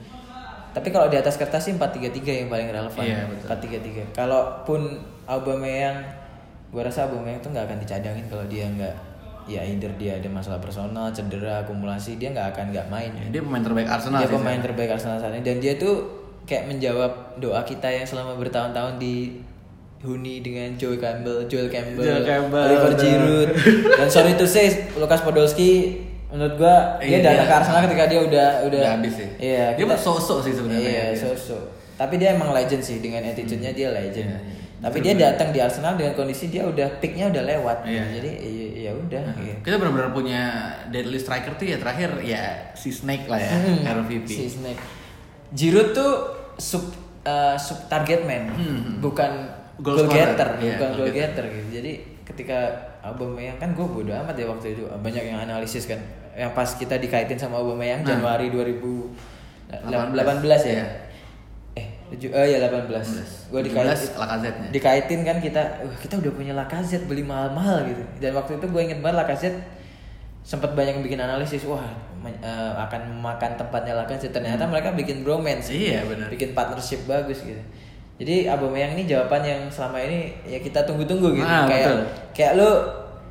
[0.70, 3.02] Tapi kalau di atas kertas sih 4-3-3 yang paling relevan.
[3.02, 3.74] Iya, betul.
[3.80, 4.80] 4-3-3 kalaupun
[5.24, 6.04] Aubameyang
[6.70, 9.09] gue rasa Aubameyang tuh nggak akan dicadangin kalau dia nggak
[9.50, 13.42] ya either dia ada masalah personal cedera akumulasi dia nggak akan nggak main Ya, dia
[13.42, 14.66] pemain terbaik Arsenal dia sih, pemain saya.
[14.70, 15.94] terbaik Arsenal saat ini dan dia tuh
[16.42, 19.42] kayak menjawab doa kita yang selama bertahun-tahun di
[20.00, 22.92] Huni dengan Joel Campbell, Joel Campbell, Joel Campbell, Oliver.
[22.96, 23.48] Giroud
[23.92, 26.00] dan sorry to say Lukas Podolski
[26.32, 29.28] menurut gua dia Iya, datang ke Arsenal ketika dia udah udah Udah habis sih.
[29.36, 31.12] Iya, Dia sosok sih sebenarnya.
[31.12, 31.62] Iya, sosok.
[31.98, 34.30] Tapi dia emang legend sih dengan attitude-nya dia legend.
[34.30, 34.59] Iya, iya.
[34.80, 37.78] Tapi dia datang di Arsenal dengan kondisi dia udah picknya udah lewat.
[37.84, 38.04] Iya.
[38.16, 39.24] Jadi iya, ya udah.
[39.36, 39.60] gitu.
[39.60, 40.42] Kita benar-benar punya
[40.88, 44.24] deadly striker tuh ya terakhir ya si Snake lah ya, Hmm, RVP.
[44.26, 44.80] Si Snake.
[45.50, 46.12] Giroud tuh
[46.56, 46.88] sub
[47.22, 48.98] uh, sub target man, Hmm.
[48.98, 51.44] bukan Goal goal, getter, Iya, bukan goal goal getter.
[51.44, 51.68] getter gitu.
[51.74, 52.58] Jadi ketika
[53.00, 55.96] Aubameyang kan gue bodo amat ya waktu itu banyak yang analisis kan.
[56.32, 58.12] Yang pas kita dikaitin sama Aubameyang Nah.
[58.14, 59.08] Januari 2018
[60.62, 60.72] ya.
[60.74, 60.86] Iya.
[61.80, 63.48] Eh, tujuh, ya 18.
[63.48, 64.68] Gue 17 dikaitin Lacazette-nya.
[64.68, 68.02] dikaitin kan kita, wah kita udah punya Lacazette beli mahal-mahal gitu.
[68.18, 69.58] Dan waktu itu gue inget banget Lacazette
[70.40, 71.80] sempat banyak yang bikin analisis, wah
[72.22, 74.32] eh, akan memakan tempatnya Lacazette.
[74.32, 76.28] Ternyata mereka bikin bromance, Iya, benar.
[76.28, 77.62] bikin partnership bagus gitu.
[78.16, 81.40] Jadi Aubameyang ini jawaban yang selama ini ya kita tunggu-tunggu gitu.
[81.42, 82.00] Ah, kayak betul.
[82.30, 82.70] kayak lu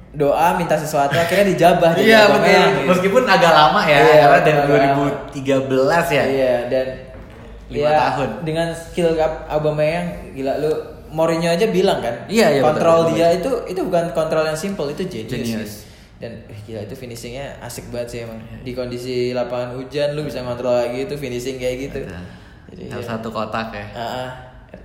[0.09, 2.49] doa minta sesuatu akhirnya dijabah Iya betul.
[2.49, 2.81] Gitu.
[2.89, 5.05] Meskipun agak lama ya, Iya, karena dari agak lama.
[5.29, 6.23] 2013 ya.
[6.25, 6.88] Iya dan
[7.69, 8.29] Lima ya, tahun.
[8.41, 9.13] dengan skill
[9.45, 10.71] Aubameyang gila lu
[11.10, 14.86] Mourinho aja bilang kan Iya, iya, kontrol betul, dia itu itu bukan kontrol yang simple
[14.88, 15.73] itu genius, Genius.
[16.17, 20.41] dan eh, gila itu finishingnya asik banget sih emang di kondisi lapangan hujan lu bisa
[20.41, 22.21] kontrol kayak gitu finishing kayak gitu Betul.
[22.69, 23.86] jadi ya, satu kotak ya.
[23.91, 24.29] ah, ah,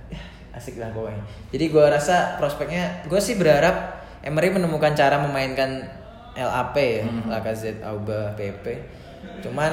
[0.57, 5.85] asik lah pokoknya jadi gua rasa prospeknya gue sih berharap Emery menemukan cara memainkan
[6.33, 7.29] LAP ya Mhm.
[7.29, 8.65] Lacazette, Auba, PP
[9.41, 9.71] cuman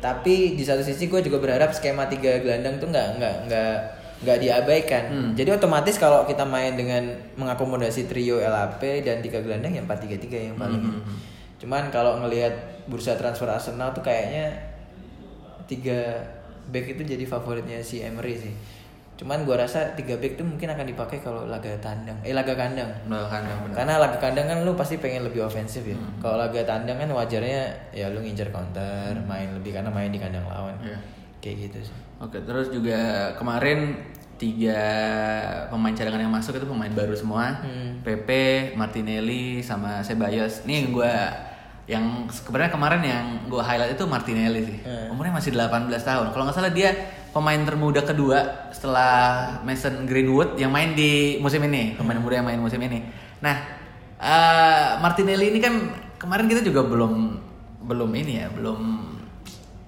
[0.00, 3.74] tapi di satu sisi gue juga berharap skema tiga gelandang tuh nggak nggak nggak
[4.20, 5.30] nggak diabaikan Hmm.
[5.32, 10.56] jadi otomatis kalau kita main dengan mengakomodasi trio LAP dan tiga gelandang yang 4-3-3 yang
[10.56, 11.00] paling Mhm.
[11.58, 12.52] cuman kalau ngelihat
[12.84, 14.56] bursa transfer Arsenal tuh kayaknya
[15.66, 16.24] tiga
[16.66, 18.54] back itu jadi favoritnya si Emery sih
[19.20, 22.88] cuman gua rasa tiga back tuh mungkin akan dipakai kalau laga tandang eh laga kandang
[23.04, 23.74] Udah kan udah benar.
[23.76, 25.92] karena laga kandang kan lu pasti pengen lebih ofensif ya.
[25.92, 26.16] Hmm.
[26.24, 30.48] Kalau laga tandang kan wajarnya ya lu ngincer counter, main lebih karena main di kandang
[30.48, 30.72] lawan.
[30.80, 30.96] Iya.
[31.44, 31.96] Kayak gitu sih.
[32.16, 34.00] Oke, terus juga kemarin
[34.40, 34.80] tiga
[35.68, 37.60] pemain cadangan yang masuk itu pemain baru semua.
[37.60, 38.00] Hmm.
[38.00, 40.64] Pepe, Martinelli, sama Ceballos.
[40.64, 41.14] Ini yang gue
[41.90, 44.78] yang sebenarnya kemarin yang gue highlight itu Martinelli sih.
[44.80, 45.12] Hmm.
[45.12, 46.26] Umurnya masih 18 tahun.
[46.32, 46.90] Kalau nggak salah dia
[47.30, 49.12] pemain termuda kedua setelah
[49.62, 52.24] Mason Greenwood yang main di musim ini, pemain Hmm.
[52.26, 53.06] muda yang main musim ini.
[53.42, 53.56] Nah,
[54.18, 55.74] eh, Martinelli ini kan
[56.18, 57.38] kemarin kita juga belum
[57.86, 58.80] belum ini ya, belum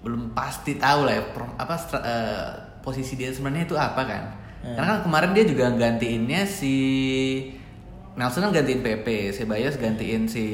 [0.03, 1.23] belum pasti tahu lah ya
[1.59, 2.47] apa eh,
[2.83, 4.25] posisi dia sebenarnya itu apa kan.
[4.63, 4.75] Hmm.
[4.79, 6.75] Karena kan kemarin dia juga gantiinnya si
[8.15, 10.45] Nelson kan gantiin Pepe, Ceballos gantiin si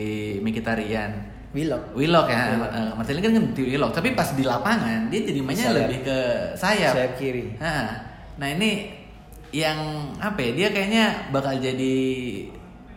[0.40, 1.37] Mkhitaryan.
[1.48, 1.96] Willock.
[1.96, 5.78] Willock ya, eh, Martinelli kan ganti Willock, tapi pas di lapangan dia jadi mainnya Sayap.
[5.80, 6.18] lebih ke
[6.54, 6.92] sayap.
[6.92, 7.56] Sayap kiri.
[7.56, 7.88] Nah,
[8.36, 8.92] nah ini
[9.48, 9.78] yang
[10.20, 10.50] apa ya?
[10.52, 11.96] Dia kayaknya bakal jadi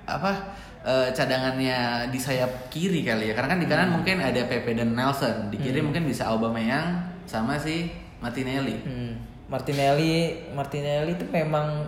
[0.03, 0.59] apa?
[0.81, 3.33] eh, cadangannya di sayap kiri kali ya.
[3.37, 4.01] Karena kan di kanan Hmm.
[4.01, 7.85] mungkin ada Pepe dan Nelson, di kiri mungkin bisa Aubameyang sama si
[8.17, 8.81] Martinelli.
[8.81, 9.13] Hmm.
[9.45, 11.85] Martinelli, Martinelli itu memang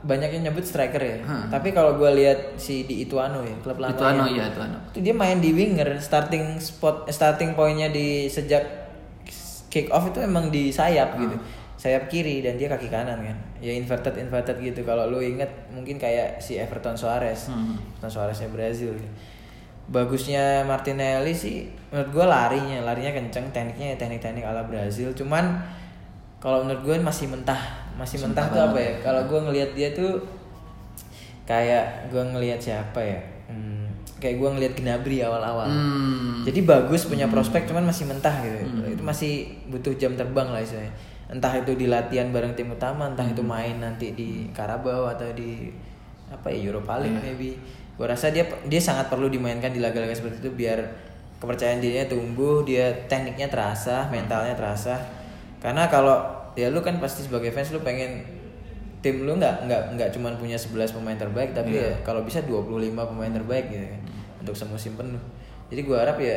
[0.00, 1.18] banyak yang nyebut striker ya.
[1.20, 1.52] Hmm.
[1.52, 3.92] Tapi kalau gue lihat si di Ituano ya, klub lama.
[3.92, 4.78] Itu anu iya, itu anu.
[4.92, 8.64] Itu dia main di winger, starting spot eh, starting pointnya di sejak
[9.68, 11.36] kick off itu emang di sayap gitu.
[11.80, 13.36] Sayap kiri dan dia kaki kanan kan.
[13.60, 14.84] Ya inverted inverted gitu.
[14.88, 17.52] Kalau lu inget mungkin kayak si Everton Suarez.
[17.52, 17.76] Hmm.
[17.96, 18.96] Everton Suareznya Brazil.
[18.96, 19.12] gitu.
[19.90, 25.10] Bagusnya Martinelli sih menurut gue larinya, larinya kenceng, tekniknya ya teknik-teknik ala Brazil.
[25.12, 25.60] Cuman
[26.40, 28.92] kalau menurut gue masih mentah, masih mentah tuh apa ya?
[29.02, 30.20] Kalau gue ngelihat dia tuh
[31.48, 33.20] kayak gue ngelihat siapa ya?
[33.50, 33.90] Hmm,
[34.22, 35.66] kayak gue ngelihat Gnabry awal-awal.
[35.66, 36.46] Hmm.
[36.46, 38.58] Jadi bagus punya prospek cuman masih mentah gitu.
[38.86, 40.94] Itu masih butuh jam terbang lah istilahnya.
[41.30, 45.70] Entah itu di latihan bareng tim utama, entah itu main nanti di Carabao atau di
[46.30, 47.58] apa ya Europa League maybe.
[48.00, 50.78] gue rasa dia dia sangat perlu dimainkan di laga-laga seperti itu biar
[51.36, 54.96] kepercayaan dirinya tumbuh dia tekniknya terasa mentalnya terasa
[55.60, 58.22] karena kalau ya lu kan pasti sebagai fans lu pengen
[58.98, 61.88] tim lu nggak nggak nggak cuman punya 11 pemain terbaik tapi Iya.
[61.88, 64.00] ya kalau bisa 25 pemain terbaik gitu kan
[64.38, 65.20] untuk semusim penuh
[65.66, 66.36] jadi gua harap ya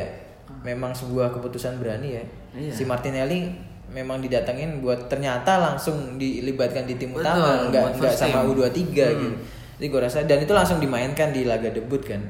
[0.60, 2.24] memang sebuah keputusan berani ya
[2.54, 2.70] Iya.
[2.70, 3.52] si Martinelli
[3.86, 8.50] memang didatengin buat ternyata langsung dilibatkan di tim Betul, utama nggak nggak sama team.
[8.50, 8.88] U23 Hmm.
[9.20, 9.36] gitu
[9.74, 12.22] jadi gua rasa dan itu langsung dimainkan di laga debut kan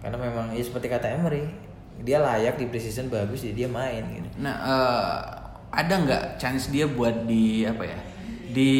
[0.00, 1.46] karena memang ya seperti kata Emery
[1.98, 5.20] dia layak di preseason bagus jadi dia main gitu Nah, eh,
[5.76, 7.98] ada nggak chance dia buat di apa ya?
[8.48, 8.72] Di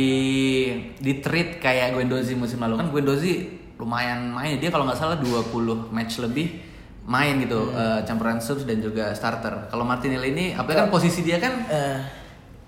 [0.97, 3.33] di treat kayak Guendouzi musim lalu kan Guendouzi
[3.77, 5.53] lumayan main dia kalau nggak salah 20
[5.93, 6.65] match lebih
[7.05, 9.69] main gitu eh, campuran subs dan juga starter.
[9.69, 11.99] Kalau Martinelli ini apalagi kan posisi dia kan Eh,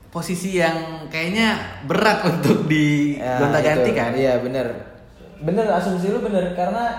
[0.09, 3.97] posisi yang kayaknya berat untuk di Ya, gonta-ganti itu.
[3.97, 4.11] kan.
[4.13, 4.67] Iya bener
[5.39, 6.99] Bener asumsi lu bener Karena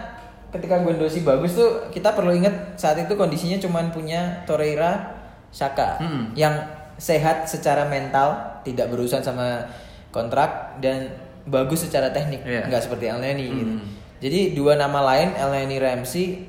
[0.49, 5.11] ketika Guendouzi bagus tuh Kita perlu ingat saat itu kondisinya cuman punya Torreira
[5.49, 6.31] Saka Hmm.
[6.33, 6.55] Yang
[6.99, 9.63] sehat secara mental Tidak berurusan sama
[10.09, 11.07] kontrak Dan
[11.41, 12.67] bagus secara teknik Iya.
[12.67, 13.87] nggak seperti Elneny gitu Hmm.
[14.19, 16.43] Jadi dua nama lain Elneny Ramsey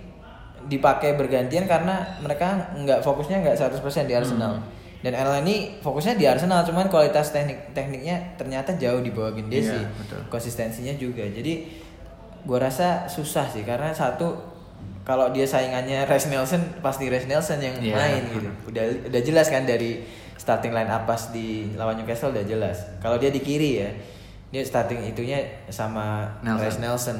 [0.62, 4.58] dipakai bergantian karena mereka nggak fokusnya nggak 100% di Arsenal.
[4.98, 9.70] Dan Elneny fokusnya di Arsenal cuman kualitas teknik tekniknya ternyata jauh di bawah Gendesi.
[9.72, 10.18] Iya, betul.
[10.28, 11.22] Konsistensinya juga.
[11.24, 11.70] Jadi
[12.42, 14.34] gua rasa susah sih karena satu
[15.02, 17.94] kalau dia saingannya Res Nelson pasti Res Nelson yang Iya.
[17.94, 18.50] main gitu.
[18.66, 20.02] Udah udah jelas kan dari
[20.40, 22.80] starting line up pas di lawan Newcastle udah jelas.
[22.98, 23.92] Kalau dia di kiri ya,
[24.48, 25.36] dia starting itunya
[25.68, 26.64] sama Nelson.
[26.64, 27.18] Res Nelson.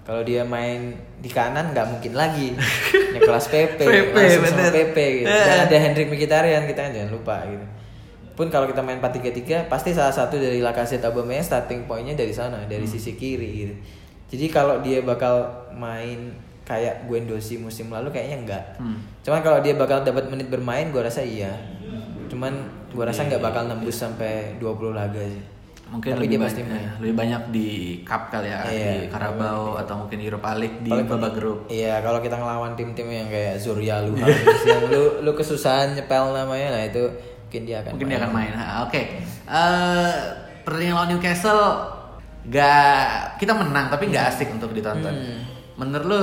[0.00, 2.54] Kalau dia main di kanan nggak mungkin lagi.
[3.14, 4.72] Nicolas Pepe, Pepe, langsung sama bener.
[4.72, 5.28] Pepe gitu.
[5.28, 5.44] Eh.
[5.44, 7.66] Dan ada Hendrik Mkhitaryan kita kan jangan lupa gitu.
[8.32, 12.64] Pun kalau kita main 4-3-3 pasti salah satu dari Lacazette Aubameyang starting pointnya dari sana,
[12.64, 12.94] dari Hmm.
[12.94, 13.74] sisi kiri gitu.
[14.30, 15.42] Jadi kalau dia bakal
[15.74, 18.64] main kayak Guendouzi musim lalu kayaknya enggak.
[18.78, 19.02] Hmm.
[19.20, 21.50] Cuman kalau dia bakal dapat menit bermain gua rasa iya.
[22.30, 22.52] Cuman
[22.94, 25.42] gua rasa nggak bakal nembus sampai 20 laga sih.
[25.90, 26.78] Mungkin Tapi lebih dia banyak, pasti main.
[26.78, 27.68] ya, lebih banyak di
[28.06, 31.58] cup kali ya, Iya, di Carabao atau mungkin Europa League di babak grup.
[31.66, 34.30] Iya, kalau kita ngelawan tim-tim yang kayak Zorya Luhan
[34.70, 37.02] yang lu lu kesusahan nyepel namanya nah itu
[37.42, 38.52] mungkin dia akan Mungkin dia akan main.
[38.86, 39.02] Oke.
[39.50, 40.12] Eh,
[40.62, 41.62] pertandingan lawan Newcastle
[42.46, 45.10] gak kita menang tapi nggak asik untuk ditonton.
[45.10, 45.42] Hmm.
[45.74, 46.22] Menurut lu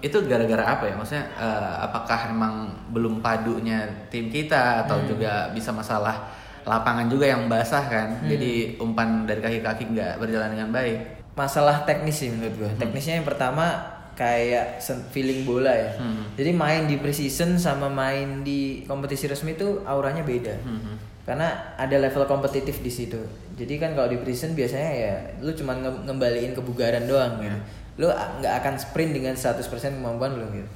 [0.00, 0.94] itu gara-gara apa ya?
[0.94, 2.54] Maksudnya eh, apakah emang
[2.88, 5.08] belum padunya tim kita atau Hmm.
[5.08, 6.30] juga bisa masalah
[6.62, 8.08] lapangan juga yang basah kan?
[8.16, 8.28] Hmm.
[8.28, 10.98] Jadi umpan dari kaki-kaki nggak berjalan dengan baik.
[11.32, 12.70] Masalah teknis sih menurut gua.
[12.76, 13.78] Teknisnya yang pertama
[14.14, 15.94] kayak feeling bola ya.
[15.94, 16.26] Hmm.
[16.34, 20.58] Jadi main di preseason sama main di kompetisi resmi itu auranya beda.
[20.58, 20.98] Hmm.
[21.22, 23.20] Karena ada level kompetitif di situ.
[23.54, 27.58] Jadi kan kalau di preseason biasanya ya lu cuma nge- ngembaliin kebugaran doang gitu.
[27.98, 29.58] Lu a- nggak akan sprint dengan 100%
[29.92, 30.68] kemampuan lu gitu.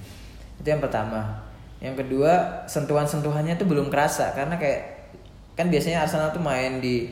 [0.58, 1.46] Itu yang pertama.
[1.78, 2.32] Yang kedua,
[2.66, 4.80] sentuhan-sentuhannya tuh belum kerasa karena kayak
[5.52, 7.11] kan biasanya Arsenal tuh main di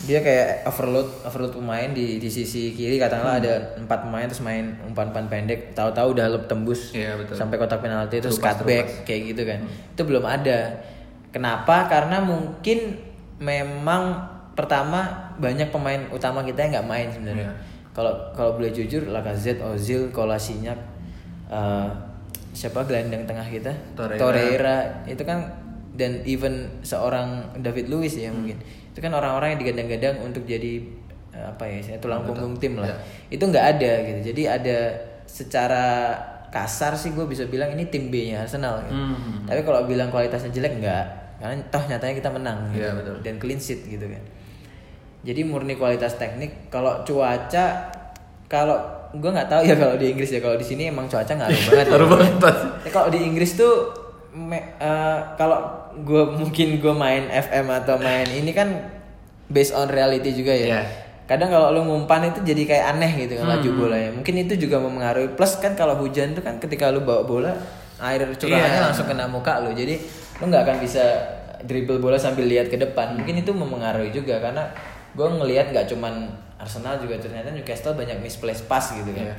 [0.00, 4.78] dia kayak overload overload pemain di di sisi kiri katakanlah ada empat pemain terus main
[4.82, 7.34] umpan-umpan pendek tahu-tahu udah lob tembus Iya, betul.
[7.34, 10.58] sampai kotak penalti terus Terupas, cutback kayak gitu kan itu belum ada
[11.28, 12.94] kenapa karena mungkin
[13.38, 17.54] memang pertama banyak pemain utama kita yang nggak main sebenarnya Iya.
[17.98, 20.78] Kalau kalau boleh jujur Lacazette Ozil Kolasinac
[21.48, 21.88] eh,
[22.50, 24.18] siapa gelandang tengah kita Torreira.
[24.20, 25.50] Torreira itu kan
[25.92, 28.38] dan even seorang David Luiz ya Hmm.
[28.38, 28.58] mungkin
[28.88, 30.78] itu kan orang-orang yang digadang-gadang untuk jadi
[31.30, 32.96] eh, apa ya istilahnya tulang punggung tim lah Ya.
[33.28, 34.78] itu nggak ada gitu jadi ada
[35.28, 35.84] secara
[36.48, 38.94] kasar sih gue bisa bilang ini tim B nya Arsenal gitu.
[38.94, 39.44] Hmm.
[39.44, 41.04] tapi kalau bilang kualitasnya jelek nggak
[41.38, 42.80] karena toh nyatanya kita menang gitu.
[42.80, 43.16] Iya, betul.
[43.20, 44.22] dan clean sheet gitu kan
[45.20, 47.90] jadi murni kualitas teknik kalau cuaca
[48.44, 48.78] kalau
[49.10, 51.76] gue nggak tahu ya kalau di Inggris ya kalau di sini emang cuaca ngaruh banget
[51.80, 51.90] ya.
[51.90, 52.54] Ngaruh banget, Pak.
[52.82, 53.74] Ya, kalau di Inggris tuh
[54.30, 55.58] me- eh, kalau
[55.98, 58.68] gue mungkin gue main FM atau main ini kan
[59.46, 60.66] based on reality juga ya.
[60.68, 60.82] Iya.
[61.24, 63.78] Kadang kalau lu ngumpan itu jadi kayak aneh gitu kan laju Hmm.
[63.78, 64.10] bolanya.
[64.12, 65.28] Mungkin itu juga mempengaruhi.
[65.30, 67.52] Plus kan kalau hujan tuh kan ketika lu bawa bola
[67.98, 68.84] air curahannya Iya.
[68.86, 69.72] langsung kena muka lu.
[69.72, 70.00] Jadi
[70.38, 71.04] lu nggak akan bisa
[71.60, 73.12] dribble bola sambil lihat ke depan.
[73.14, 74.68] Mungkin itu mempengaruhi juga karena
[75.18, 79.30] gue ngelihat nggak cuman Arsenal juga ternyata Newcastle banyak misplaced pass gitu kan.
[79.30, 79.34] Iya.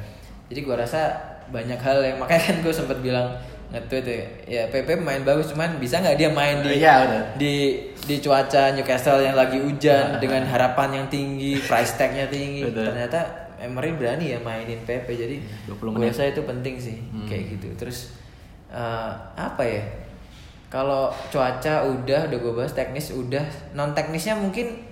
[0.52, 1.15] Jadi gua rasa
[1.48, 3.28] banyak hal yang makanya kan gue sempat bilang
[3.70, 7.22] nge-tweet ya, ya PP main bagus cuman bisa nggak dia main di Iya, udah.
[7.38, 7.54] di
[8.02, 12.65] di cuaca Newcastle yang lagi hujan dengan harapan yang tinggi, price tagnya tinggi.
[12.65, 12.89] Betul.
[12.89, 13.20] Ternyata
[13.62, 15.36] Emery berani ya mainin PP jadi
[15.70, 16.98] 20 gue rasa itu penting sih
[17.30, 17.68] kayak gitu.
[17.78, 18.18] Terus
[18.74, 19.84] eh, apa ya?
[20.70, 23.42] Kalau cuaca udah udah gue bahas teknis udah
[23.78, 24.88] non teknisnya mungkin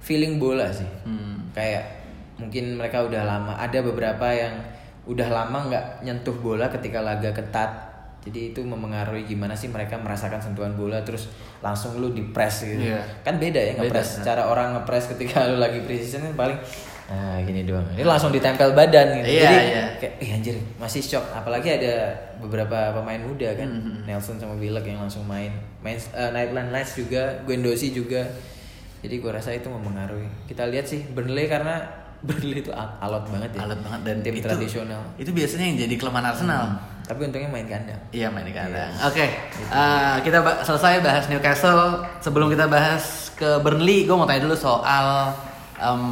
[0.00, 0.88] feeling bola sih.
[1.04, 1.52] Hmm.
[1.52, 2.00] kayak
[2.40, 4.54] mungkin mereka udah lama ada beberapa yang
[5.04, 7.90] udah lama nggak nyentuh bola ketika laga ketat.
[8.20, 11.32] Jadi itu memengaruhi gimana sih mereka merasakan sentuhan bola terus
[11.64, 12.76] langsung lu di press gitu.
[12.76, 13.00] Iya.
[13.24, 14.20] kan beda ya nge-press.
[14.20, 16.58] Cara orang nge-press ketika lu lagi precision kan paling
[17.10, 17.82] nah gini doang.
[17.96, 19.40] Ini langsung ditempel badan gitu.
[19.40, 19.84] Iya, jadi iya.
[19.98, 21.26] kayak ih anjir masih shock.
[21.32, 23.66] Apalagi ada beberapa pemain muda kan.
[23.66, 25.50] Hmm, Nelson sama Willock yang langsung main.
[25.80, 28.20] Main uh, Nightland Lights juga Guendouzi juga
[29.00, 31.80] jadi gua rasa itu memengaruhi kita lihat sih Burnley karena
[32.26, 35.78] Burnley itu al- alot banget ya Alat banget dan tim itu, tradisional Itu biasanya yang
[35.80, 36.64] jadi kelemahan Arsenal.
[37.02, 38.92] tapi untungnya main kandang Iya main kandang.
[39.02, 39.26] Oke,
[39.66, 42.06] eh, kita ba- selesai bahas Newcastle.
[42.18, 43.02] Sebelum kita bahas
[43.34, 45.34] ke Burnley, gue mau tanya dulu soal
[45.74, 46.02] em,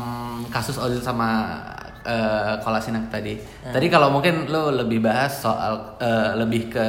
[0.49, 1.55] kasus Ozil sama
[2.03, 3.39] eh, Kolasinac tadi.
[3.63, 6.87] Tadi kalau mungkin lo lebih bahas soal eh, lebih ke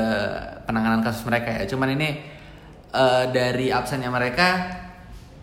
[0.64, 1.68] penanganan kasus mereka ya.
[1.68, 2.10] Cuman ini
[2.90, 4.48] eh, dari absennya mereka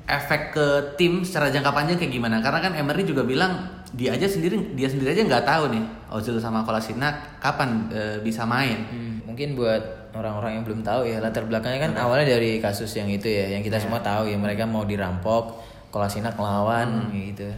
[0.06, 2.38] efek ke tim secara jangka panjang kayak gimana?
[2.38, 6.38] Karena kan Emery juga bilang dia aja sendiri dia sendiri aja nggak tahu nih Ozil
[6.38, 8.86] sama Kolasinac kapan eh, bisa main.
[8.86, 13.10] Hmm, mungkin buat orang-orang yang belum tahu ya latar belakangnya kan awalnya dari kasus yang
[13.10, 15.58] itu ya yang kita semua tahu ya mereka mau dirampok
[15.90, 17.50] Kolasinac ngelawan gitu.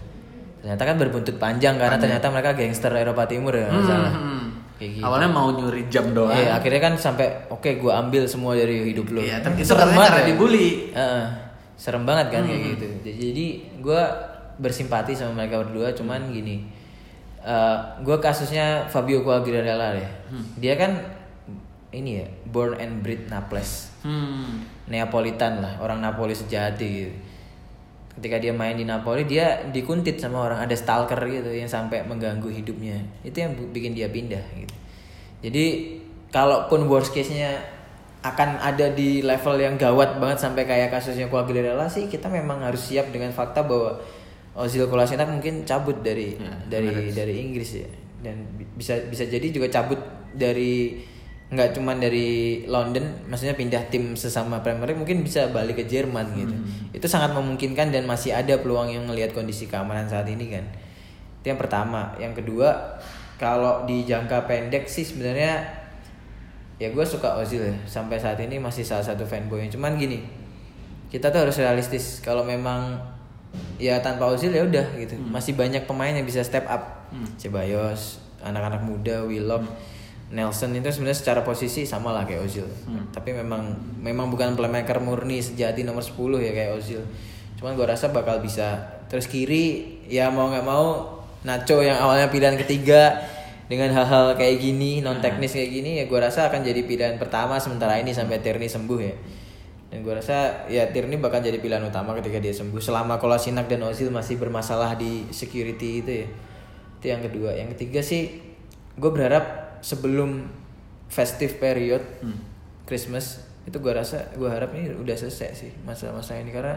[0.65, 4.13] Ternyata kan berbuntut panjang karena ternyata mereka gangster Eropa Timur ya nggak salah.
[4.13, 4.45] Hmm.
[4.79, 5.03] kayak gitu.
[5.03, 6.31] Awalnya mau nyuri jam doang.
[6.39, 10.23] Eh, akhirnya kan sampai oke gua ambil semua dari hidup lo Iya, tapi itu karena
[10.23, 10.95] dibully.
[10.95, 11.48] Heeh,
[11.79, 12.71] serem banget kan kayak Hmm.
[12.75, 12.87] gitu.
[13.07, 13.47] Jadi
[13.79, 14.11] gua
[14.59, 16.67] bersimpati sama mereka berdua cuman gini
[17.39, 20.11] eh gue kasusnya Fabio Quagliarella deh.
[20.29, 20.43] Hmm.
[20.59, 20.99] dia kan
[21.95, 23.95] ini ya born and bred Naples.
[24.03, 24.67] Hmm.
[24.91, 27.15] Neapolitan lah orang Napoli sejati gitu.
[28.19, 32.51] Ketika dia main di Napoli dia dikuntit sama orang ada stalker gitu yang sampai mengganggu
[32.51, 32.99] hidupnya.
[33.23, 34.75] Itu yang bikin dia pindah gitu.
[35.39, 35.65] Jadi
[36.35, 37.55] kalaupun worst case nya
[38.19, 42.91] akan ada di level yang gawat banget sampai kayak kasusnya Quagliarella sih kita memang harus
[42.91, 43.95] siap dengan fakta bahwa
[44.59, 47.87] Ozil Kolasinac mungkin cabut dari Ya, dari dari Inggris ya.
[48.19, 50.03] Dan bi- bisa bisa jadi juga cabut
[50.35, 50.99] dari
[51.49, 56.27] nggak cuman dari London maksudnya pindah tim sesama Premier League mungkin bisa balik ke Jerman
[56.35, 56.55] gitu.
[56.91, 60.67] Itu sangat memungkinkan dan masih ada peluang yang melihat kondisi keamanan saat ini kan.
[61.39, 62.19] Itu yang pertama.
[62.19, 62.99] Yang kedua
[63.39, 65.87] kalau di jangka pendek sih sebenarnya
[66.79, 67.75] ya gue suka Ozil ya.
[67.85, 70.23] Sampai saat ini masih salah satu fanboy cuman gini
[71.11, 72.23] kita tuh harus realistis.
[72.23, 72.97] Kalau memang
[73.77, 75.19] ya tanpa Ozil ya udah gitu.
[75.19, 77.11] Masih banyak pemain yang bisa step up.
[77.37, 79.67] Cebayos anak-anak muda Willock
[80.29, 82.69] Nelson itu sebenarnya secara posisi sama lah kayak Ozil.
[83.11, 86.15] Tapi memang memang bukan playmaker murni sejati nomor 10
[86.45, 87.03] ya kayak Ozil.
[87.57, 88.77] Cuman gue rasa bakal bisa.
[89.09, 93.15] Terus kiri ya mau nggak mau Nacho yang awalnya pilihan ketiga
[93.69, 97.61] dengan hal-hal kayak gini non teknis kayak gini ya gue rasa akan jadi pilihan pertama
[97.61, 99.15] sementara ini sampai Tierney sembuh ya.
[99.89, 103.85] Dan gue rasa ya Tierney bakal jadi pilihan utama ketika dia sembuh selama Kolasinac dan
[103.85, 106.27] Ozil masih bermasalah di security itu ya.
[107.01, 107.53] Itu yang kedua.
[107.57, 108.41] Yang ketiga sih
[108.97, 110.49] gue berharap sebelum
[111.13, 112.01] festive period
[112.89, 116.53] Christmas itu gue rasa gue harap ini udah selesai sih masa-masa ini.
[116.53, 116.77] Karena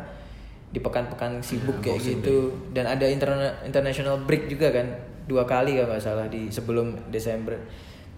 [0.72, 2.52] di pekan-pekan sibuk kayak gitu.
[2.72, 4.88] dan ada interna- international break juga kan
[5.32, 7.56] dua kali kalau nggak salah di sebelum Desember.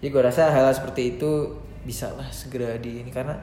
[0.02, 1.54] Jadi gue rasa hal seperti itu
[1.86, 3.38] bisa lah segera di ini karena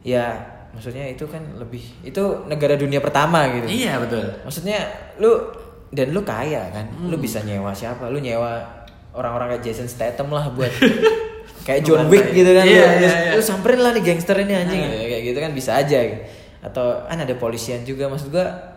[0.00, 0.38] ya
[0.70, 3.66] maksudnya itu kan lebih itu negara dunia pertama gitu.
[3.66, 4.24] Iya betul.
[4.46, 4.78] maksudnya
[5.18, 5.50] lu
[5.92, 6.86] dan lu kaya kan?
[7.04, 8.08] Lu bisa nyewa siapa?
[8.08, 8.64] Lu nyewa
[9.12, 10.72] orang-orang kayak Jason Statham lah buat
[11.68, 12.64] kayak John Wick gitu kan.
[12.64, 13.32] Iya, lu, iya, lu- iya.
[13.36, 14.80] lu samperin lah nih gangster ini anjing.
[14.80, 15.98] Kayak gitu kan bisa aja.
[16.00, 16.22] Gitu.
[16.62, 18.71] atau kan ada polisian juga maksud gua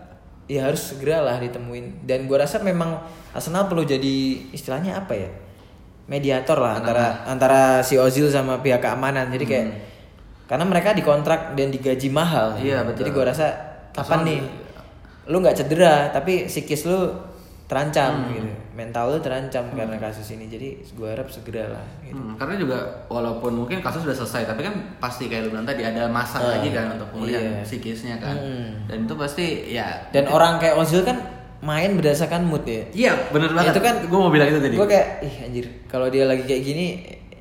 [0.45, 2.05] ya harus segera lah ditemuin.
[2.05, 3.01] Dan gua rasa memang
[3.35, 5.29] Arsenal perlu jadi istilahnya apa ya?
[6.05, 9.33] Mediator lah antara antara si Ozil sama pihak keamanan.
[9.33, 9.67] Jadi kayak
[10.45, 12.53] karena mereka dikontrak dan digaji mahal.
[12.61, 13.05] Iya, betul.
[13.05, 13.47] jadi gua rasa
[13.95, 14.41] kapan nih?
[15.25, 17.09] lu nggak cedera tapi psikis lu
[17.65, 22.13] terancam gitu mental lu terancam karena kasus ini jadi gua harap segera lah gitu.
[22.13, 25.81] Hmm, karena juga walaupun mungkin kasus sudah selesai, tapi kan pasti kayak lu bilang tadi
[25.81, 27.63] ada masa Ah, lagi kan untuk pemulihan iya.
[27.63, 28.35] psikisnya kan.
[28.35, 28.85] Hmm.
[28.85, 30.05] Dan itu pasti ya.
[30.09, 31.17] dan orang kayak Ozil kan
[31.57, 33.73] main berdasarkan mood ya Iya bener banget.
[33.73, 34.75] Itu kan- gue mau bilang itu tadi.
[34.75, 36.85] gua kayak ih anjir kalau dia lagi kayak gini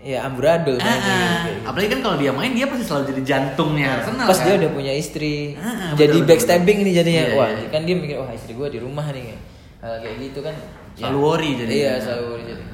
[0.01, 1.37] ya amburadul Ah, mainnya, ah.
[1.43, 1.61] gitu.
[1.67, 4.45] apalagi kan kalau dia main dia pasti selalu jadi jantungnya Arsenal Pas kan.
[4.47, 7.23] dia udah punya istri, Ah, ah, jadi betul, backstabbing nih jadinya.
[7.27, 7.69] Iya, Wah, iya.
[7.69, 9.53] kan dia mikir, wah istri gua di rumah nih.
[9.85, 10.57] Hal kayak gitu kan.
[10.97, 11.77] Selalu worry jadinya.
[11.77, 12.65] Iya, selalu worry jadi.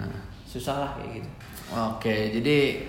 [0.46, 1.28] Susah lah kayak gitu.
[1.70, 2.86] Oke, jadi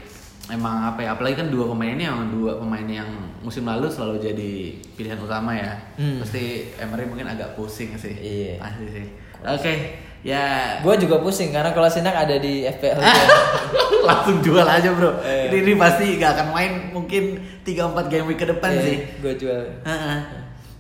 [0.54, 1.18] emang apa ya?
[1.18, 3.10] Apalagi kan dua pemain ini yang dua pemain yang
[3.42, 5.74] musim lalu selalu jadi pilihan utama ya.
[5.98, 6.22] Hmm.
[6.22, 8.14] Pasti Emery mungkin agak pusing sih.
[8.14, 8.62] Iya.
[8.62, 9.06] Pasti sih.
[9.42, 9.74] Oke,
[10.22, 13.02] ya Gua juga pusing karena kalau Sinak ada di FPL.
[14.02, 15.18] langsung jual aja bro.
[15.22, 15.50] Eh.
[15.50, 18.98] Ini, ini pasti gak akan main mungkin 3-4 game week ke depan sih.
[19.22, 19.62] Gue jual.
[19.86, 20.18] Heeh.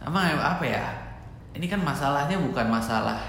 [0.01, 1.00] Emang apa ya?
[1.51, 3.19] Ini kan masalahnya bukan masalah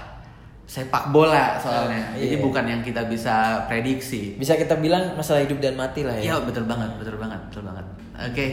[0.63, 2.15] sepak bola soalnya.
[2.15, 2.43] Ah, Jadi iya.
[2.43, 4.39] bukan yang kita bisa prediksi.
[4.39, 6.45] Bisa kita bilang masalah hidup dan mati lah Iya ya.
[6.47, 7.85] betul banget, betul banget, betul banget.
[8.15, 8.45] Oke,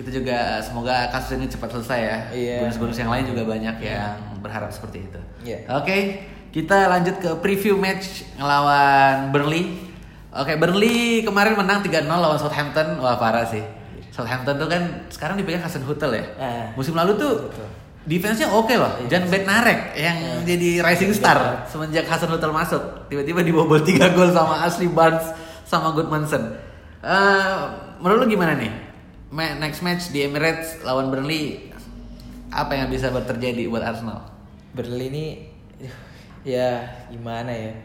[0.00, 2.18] kita juga semoga kasus ini cepat selesai ya.
[2.32, 2.56] Iya.
[2.64, 5.20] Bonus-bonus yang lain juga banyak yang berharap seperti itu.
[5.44, 5.58] Iya.
[5.76, 9.68] Oke, kita lanjut ke preview match ngelawan Burnley.
[10.32, 12.96] Oke, Burnley kemarin menang 3-0 lawan Southampton.
[12.96, 13.60] Wah, parah sih.
[14.08, 16.24] Southampton tuh kan sekarang dipegang Hasan Hutel ya.
[16.40, 16.66] Ah.
[16.74, 17.68] Musim lalu tuh Betul.
[18.08, 18.88] Defense-nya oke loh.
[19.06, 22.80] Jan Bednarek yang jadi rising star semenjak Hasan Hutel masuk.
[23.06, 25.28] Tiba-tiba dibobol 3 gol sama Ashley Barnes
[25.62, 26.56] sama Goodmanson.
[26.98, 27.56] Eh,
[27.98, 28.72] menurut lu gimana nih?
[29.28, 31.68] Ma- Next match di Emirates lawan Burnley
[32.48, 34.24] apa yang bisa terjadi buat Arsenal?
[34.72, 35.24] Burnley ini
[36.42, 37.76] ya gimana ya?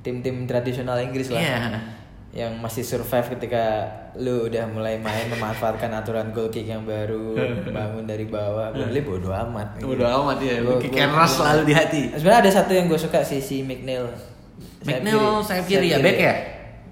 [0.00, 1.38] Tim-tim tradisional Inggris lah.
[1.38, 1.58] Iya.
[2.32, 3.84] Yang masih survive ketika
[4.16, 7.36] lu udah mulai main memanfaatkan aturan goal kick yang baru,
[7.76, 8.72] bangun dari bawah.
[8.72, 9.76] Burnley bodo amat.
[9.76, 9.84] gitu.
[9.86, 12.02] Bodo amat ya, Gua- kick and rush selalu di hati.
[12.10, 14.08] Sebenarnya ada satu yang gue suka sih si McNeil.
[14.80, 16.34] Sayap McNeil sayap kiri ya, back ya?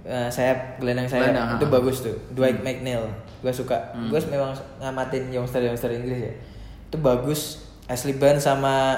[0.01, 1.73] Eh, sayap gelandang sayap Gelandang, itu ha.
[1.73, 2.17] bagus tuh.
[2.31, 3.05] Dwight McNeil.
[3.41, 3.97] Gue suka.
[3.97, 4.13] Hmm.
[4.13, 6.33] Gue memang ngamatin youngster-youngster Inggris ya.
[6.87, 7.65] Itu bagus.
[7.85, 8.93] Ashley Barnes sama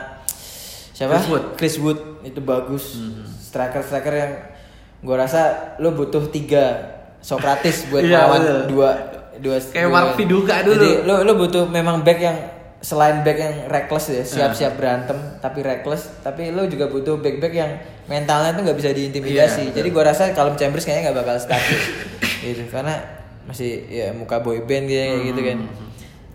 [0.92, 1.16] siapa?
[1.16, 1.44] Chris Wood.
[1.56, 2.98] Chris Wood itu bagus.
[3.40, 4.32] Striker-striker yang
[5.02, 5.40] gue rasa
[5.76, 6.78] lo butuh tiga
[7.18, 8.60] Socrates buat Iya, lawan betul.
[8.70, 8.90] dua
[9.36, 10.74] dua Kayak dua- Mark Viduka dulu.
[10.76, 12.38] Jadi lo lo butuh memang back yang
[12.78, 17.52] selain back yang reckless ya siap-siap berantem tapi reckless tapi lo juga butuh back back
[17.52, 17.70] yang
[18.04, 19.38] mentalnya tuh nggak bisa diintimidasi.
[19.60, 19.76] Iya, betul.
[19.76, 21.62] jadi gua rasa kalau Chambers kayaknya nggak bakal start
[22.42, 22.94] gitu karena
[23.42, 25.58] masih ya muka boy band gitu, Hmm, gitu kan.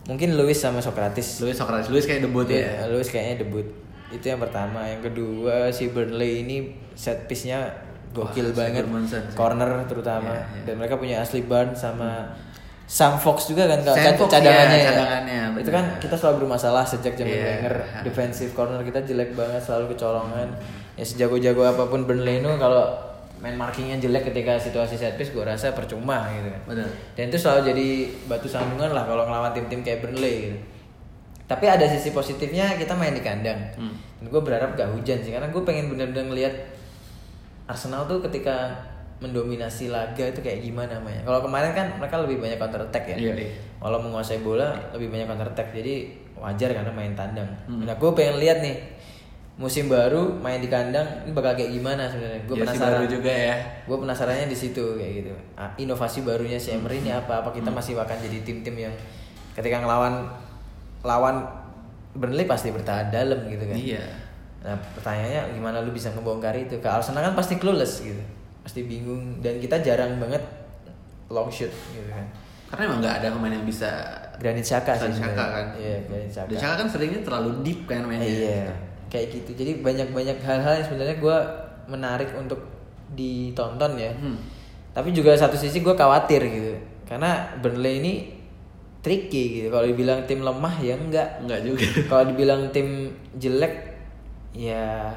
[0.05, 1.39] Mungkin Luis sama Socrates.
[1.41, 2.63] Luis Socrates, Luis kayak debut ya.
[2.79, 3.67] Iya, Luis kayaknya debut.
[4.07, 4.83] Itu yang pertama.
[4.85, 6.55] Yang kedua si Burnley ini
[6.93, 7.75] set piece nya
[8.09, 9.21] gokil Wah, banget sih.
[9.33, 10.61] corner terutama Iya, iya.
[10.63, 12.31] dan mereka punya Ashley Barnes sama
[12.83, 14.89] Sam Fox juga kan Sam Fox, cadangannya iya, ya.
[14.89, 15.75] cadangannya, itu benar.
[15.75, 17.43] kan kita selalu bermasalah sejak zaman Iya.
[17.57, 20.47] Wenger defensive corner kita jelek banget selalu kecolongan
[20.93, 22.87] ya sejago-jago apa pun Burnley itu kalau
[23.37, 26.89] main markingnya jelek ketika situasi set piece gue rasa percuma gitu kan Betul.
[27.13, 27.87] dan itu selalu jadi
[28.25, 30.57] batu sandungan lah kalau ngelawan tim-tim kayak Burnley gitu
[31.45, 33.93] tapi ada sisi positifnya kita main di kandang Hmm.
[34.17, 36.53] dan gue berharap gak hujan sih karena gue pengen bener-bener ngeliat
[37.67, 38.73] Arsenal tuh ketika
[39.17, 43.17] mendominasi laga itu kayak gimana namanya kalau kemarin kan mereka lebih banyak counter attack ya?
[43.17, 43.51] Iya, iya.
[43.81, 45.73] kalau menguasai bola lebih banyak counter attack.
[45.73, 47.49] Jadi wajar karena main tandang.
[47.65, 47.81] Hmm.
[47.81, 48.77] nah gue pengen lihat nih
[49.57, 52.41] musim baru main di kandang ini bakal kayak gimana sebenarnya?
[52.45, 53.55] Gue Jersey penasaran baru juga ya.
[53.89, 55.33] gue penasarannya di situ kayak gitu.
[55.57, 57.41] Ah, inovasi barunya si Emery ini apa?
[57.41, 58.93] Apa kita masih akan jadi tim-tim yang
[59.57, 60.29] ketika ngelawan
[61.01, 61.41] lawan
[62.13, 63.77] Burnley pasti bertahan dalam gitu kan?
[63.77, 64.05] Iya.
[64.65, 66.77] Nah pertanyaannya gimana lu bisa ngebongkar itu?
[66.81, 68.23] Ke Arsenal kan pasti clueless gitu.
[68.65, 69.39] Pasti bingung.
[69.39, 70.43] Dan kita jarang banget
[71.29, 72.25] long shoot gitu kan.
[72.67, 73.89] Karena emang nggak ada pemain yang bisa
[74.37, 75.65] Granit Xhaka sih Granit Xhaka kan.
[75.79, 76.49] iya Granit Xhaka.
[76.51, 78.27] Dan Xhaka kan seringnya terlalu deep kan mainnya.
[78.27, 78.67] iya
[79.07, 79.51] kayak gitu.
[79.55, 81.37] Jadi banyak banyak hal-hal yang sebenarnya gue
[81.87, 82.59] menarik untuk
[83.15, 84.11] ditonton ya.
[84.11, 84.35] Hmm.
[84.91, 86.73] tapi juga satu sisi gue khawatir gitu.
[87.05, 88.13] Karena Burnley ini
[89.05, 89.67] tricky gitu.
[89.69, 91.45] Kalau dibilang tim lemah ya enggak.
[91.45, 91.85] Enggak juga.
[92.09, 93.96] kalau dibilang tim jelek
[94.55, 95.11] ya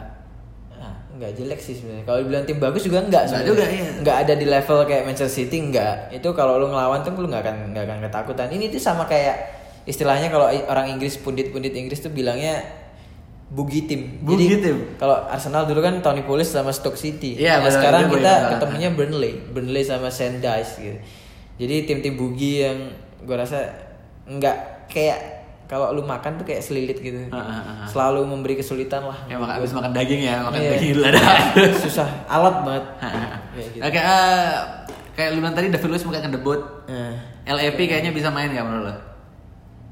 [0.81, 3.47] ah, enggak jelek sih sebenarnya kalau dibilang tim bagus juga sebenarnya.
[3.47, 3.89] juga, iya.
[4.01, 7.43] enggak ada di level kayak Manchester City enggak itu kalau lu ngelawan tuh lu nggak
[7.45, 12.13] akan nggak akan ketakutan ini tuh sama kayak istilahnya kalau orang Inggris pundit-pundit Inggris tuh
[12.13, 12.61] bilangnya
[13.51, 14.79] bugi tim Bugi jadi tim.
[14.95, 19.43] kalau Arsenal dulu kan Tony Pulis sama Stoke City Iya, nah, sekarang kita ketemunya Burnley
[19.51, 20.39] Burnley sama St.
[20.39, 20.99] Dice gitu
[21.61, 22.79] jadi tim-tim bugi yang
[23.27, 23.69] gue rasa
[24.31, 25.40] nggak kayak
[25.71, 27.87] kalau lu makan tuh kayak selilit gitu Ah, ah, ah.
[27.87, 30.71] selalu memberi kesulitan lah Ya makan habis makan daging ya, makan Iya.
[30.75, 31.23] daging lada.
[31.87, 33.81] susah alat banget Kayak gitu.
[33.81, 34.51] Oke, eh,
[35.13, 36.61] kayak lu bilang tadi David Luiz mungkin akan debut.
[36.85, 37.15] Nah,
[37.47, 38.95] LAP kayaknya bisa main nggak menurut lo?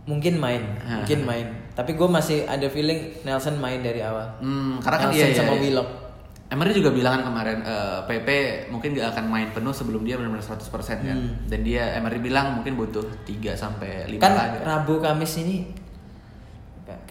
[0.04, 0.98] mungkin main Ah.
[0.98, 5.20] mungkin main tapi gue masih ada feeling Nelson main dari awal Hmm, karena kan Nelson
[5.26, 5.62] iya, sama iya, iya.
[5.62, 5.88] Willock
[6.49, 8.28] Emery juga bilang kan kemarin eh, PP
[8.68, 10.64] mungkin gak akan main penuh sebelum dia benar-benar 100%
[10.99, 11.12] kan.
[11.12, 11.44] Hmm.
[11.44, 14.59] Dan dia Emery bilang mungkin butuh 3 sampai 5 kan laga.
[14.62, 15.68] Rabu Kamis ini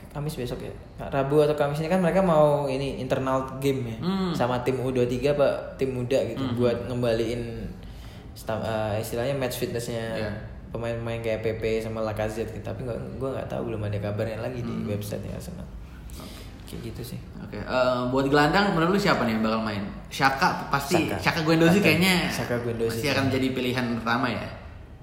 [0.10, 0.74] Kamis besok ya
[1.04, 4.34] Rabu atau Kamis ini kan mereka mau ini internal game ya Hmm.
[4.34, 7.70] sama tim U23 apa tim muda gitu buat ngembaliin
[8.34, 10.32] eh, istilahnya match fitnessnya Iya.
[10.68, 12.66] pemain-pemain kayak PP sama Lacazette gitu.
[12.66, 14.90] tapi nggak gue nggak tahu belum ada kabarnya lagi di Hmm.
[14.90, 15.68] website ya Arsenal
[16.68, 19.84] kayak gitu sih Oke, eh, buat gelandang menurut lu siapa nih yang bakal main?
[20.07, 21.15] Shaka pasti, Xhaka.
[21.18, 22.91] Shaka Guendouzi kayaknya Xhaka Guendouzi.
[22.93, 24.47] pasti akan jadi pilihan pertama ya.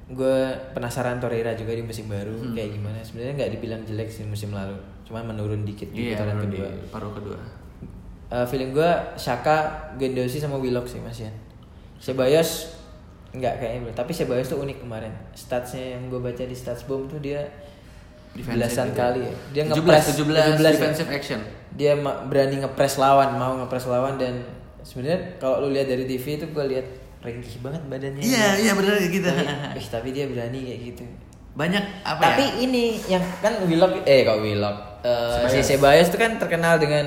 [0.05, 0.37] gue
[0.71, 2.53] penasaran Torreira juga di musim baru Hmm.
[2.53, 6.37] kayak gimana sebenarnya nggak dibilang jelek sih musim lalu cuma menurun dikit di Iya, putaran
[6.37, 7.39] menurut di kedua paruh kedua.
[8.27, 9.57] Eh, feeling gue Shaka,
[9.95, 11.33] Gendosi sama Willock sih Mas Yan.
[11.97, 12.77] Sebayos
[13.33, 13.97] nggak kayaknya belum.
[13.97, 15.13] Tapi Sebayos tuh unik kemarin.
[15.33, 17.41] Statsnya yang gue baca di Stats Bomb tuh dia
[18.35, 18.99] Defensive belasan gitu.
[18.99, 19.33] kali ya.
[19.55, 20.71] Dia 17, ngepres 17 ya.
[20.75, 21.41] defensive action.
[21.75, 21.93] Dia
[22.27, 24.43] berani ngepres lawan, mau ngepres lawan dan
[24.83, 26.87] sebenarnya kalau lu lihat dari TV itu gue lihat
[27.23, 28.21] ringkih banget badannya.
[28.21, 29.27] Iya, iya benar gitu.
[29.31, 31.05] Tapi, ih, tapi dia berani kayak gitu.
[31.55, 32.67] Banyak apa Tapi ya?
[32.67, 37.05] ini yang kan Willock eh kok Willock Eh, si Ceballos itu kan terkenal dengan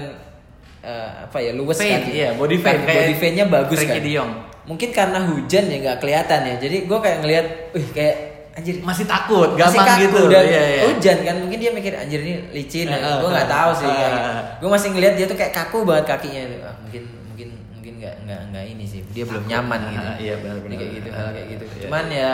[0.85, 4.11] eh, apa ya luwes kan iya, body Kan kayak body fade-nya bagus Frankie kan de
[4.13, 4.31] Jong.
[4.69, 8.15] mungkin karena hujan ya nggak kelihatan ya jadi gue kayak ngelihat wih kayak
[8.57, 10.21] anjir Masih takut, masih gampang kaku gitu.
[10.27, 10.81] dan Iya, iya.
[10.89, 12.97] hujan kan mungkin dia mikir anjir ini licin ya.
[12.97, 14.41] Ah, gue nggak ah, tahu sih ah.
[14.57, 18.41] gue masih ngelihat dia tuh kayak kaku banget kakinya ah, mungkin mungkin mungkin nggak nggak
[18.49, 20.77] nggak ini sih dia belum nyaman Ah, gitu iya, benar, Jadi benar.
[20.77, 22.31] kayak gitu Ah, hal kayak gitu cuman ya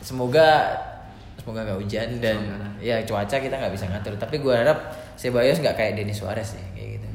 [0.00, 0.48] semoga
[1.36, 2.68] semoga nggak hujan dan Semoga.
[2.80, 4.78] ya cuaca kita nggak bisa ngatur tapi gue harap
[5.14, 7.08] Ceballos nggak kayak Denis Suarez sih kayak gitu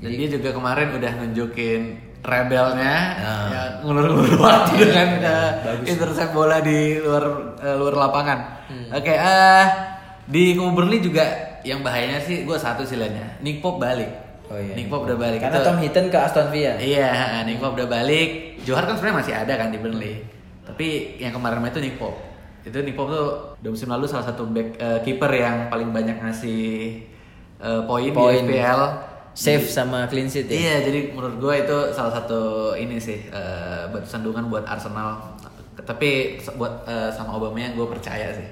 [0.00, 1.82] Dan dia juga kemarin udah nunjukin
[2.24, 3.46] rebelnya Ah.
[3.46, 5.86] ya ngulur-ngulur waktu dengan uh, Bagus.
[5.86, 8.38] intercept bola di luar uh, luar lapangan.
[8.66, 8.88] Hmm.
[8.90, 9.64] Oke, eh
[10.24, 11.20] di Kubu Burnley juga
[11.60, 13.38] yang bahayanya sih gue satu sih liatnya.
[13.40, 14.08] Nick Pope balik.
[14.48, 14.72] Oh iya.
[14.72, 15.40] Nick Pope udah balik.
[15.40, 16.76] Karena Itu- Tom Hinton ke Aston Villa.
[16.76, 17.08] Iya,
[17.44, 18.28] Nick Pope udah balik.
[18.60, 20.14] Johar kan sebenarnya masih ada kan di Burnley.
[20.64, 22.16] Tapi yang kemarin itu Nick Pope.
[22.64, 23.28] Itu Nick Pope tuh
[23.60, 26.64] di musim lalu salah satu back eh, kiper yang paling banyak ngasih
[27.60, 28.44] eh, poin di Poin.
[29.34, 29.42] FPL.
[29.42, 30.54] Save sama clean sheet ya.
[30.54, 35.34] Iya, jadi menurut gue itu salah satu ini sih eh, batu sandungan buat Arsenal.
[35.74, 38.46] Tapi buat eh, sama Aubameyang gue percaya sih.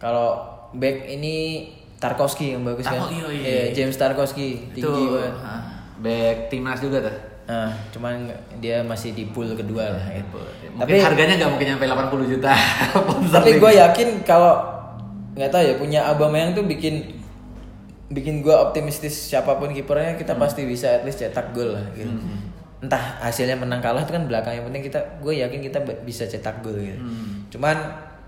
[0.00, 0.40] Kalau
[0.72, 1.68] back ini
[2.00, 2.96] Tarkowski yang bagus kan.
[2.96, 3.76] Oh, iya, iya.
[3.76, 5.36] James Tarkowski tinggi itu banget.
[5.44, 5.62] ah,
[6.00, 7.16] back timnas juga tuh.
[7.44, 8.30] Nah, cuman
[8.62, 10.04] dia masih di pool kedua lah.
[10.16, 10.40] gitu.
[10.72, 12.52] Mungkin Tapi harganya nggak mungkin nyampe 80 juta.
[13.36, 14.64] tapi gue yakin kalau
[15.36, 17.19] nggak tahu ya punya Aubameyang tuh bikin
[18.10, 20.42] bikin gue optimistis siapa pun kipernya kita Hmm.
[20.42, 22.10] pasti bisa at least cetak gol lah gitu.
[22.80, 26.58] Entah hasilnya menang kalah itu kan belakang yang penting kita gue yakin kita bisa cetak
[26.60, 26.96] gol gitu.
[26.96, 27.46] Hmm.
[27.48, 27.76] Cuman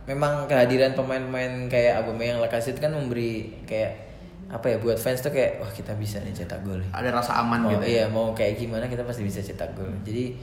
[0.02, 4.10] memang kehadiran pemain-pemain kayak Aubameyang Lacazette kan memberi kayak
[4.46, 6.76] apa ya buat fans tuh kayak wah kita bisa nih cetak gol.
[6.92, 7.82] ada rasa aman Mau, gitu.
[7.82, 7.88] ya.
[7.88, 9.88] iya mau kayak gimana kita pasti bisa cetak gol.
[10.02, 10.36] Jadi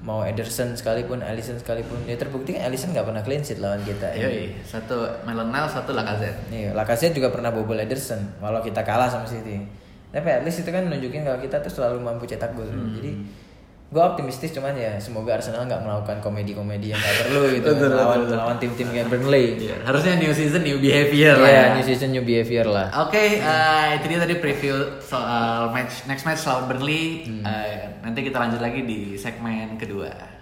[0.00, 4.08] mau Ederson sekalipun, Alisson sekalipun, ya terbukti kan Alisson nggak pernah clean sheet lawan kita.
[4.16, 4.48] Iya, iya.
[4.64, 6.48] satu Melonel, satu Lacazette.
[6.48, 9.60] Nih, Lacazette juga pernah bobol Ederson walau kita kalah sama City.
[10.10, 12.66] Tapi at least itu kan nunjukin kalau kita tuh selalu mampu cetak gol.
[12.66, 12.96] Hmm.
[12.96, 13.12] Jadi
[13.90, 18.18] gue optimistis cuman ya semoga Arsenal nggak melakukan komedi-komedi yang nggak perlu gitu Betul, lawan
[18.22, 18.36] betul.
[18.38, 19.46] lawan tim-tim kayak Burnley.
[19.66, 21.50] Iya, harusnya new season new behavior lah.
[21.50, 21.74] Iya, ya.
[21.74, 22.86] new season new behavior lah.
[23.02, 27.26] Oke, eh, itu dia tadi preview soal match next match lawan Burnley.
[27.26, 27.42] Hmm.
[27.42, 30.38] Eh, nanti kita lanjut lagi di segmen kedua.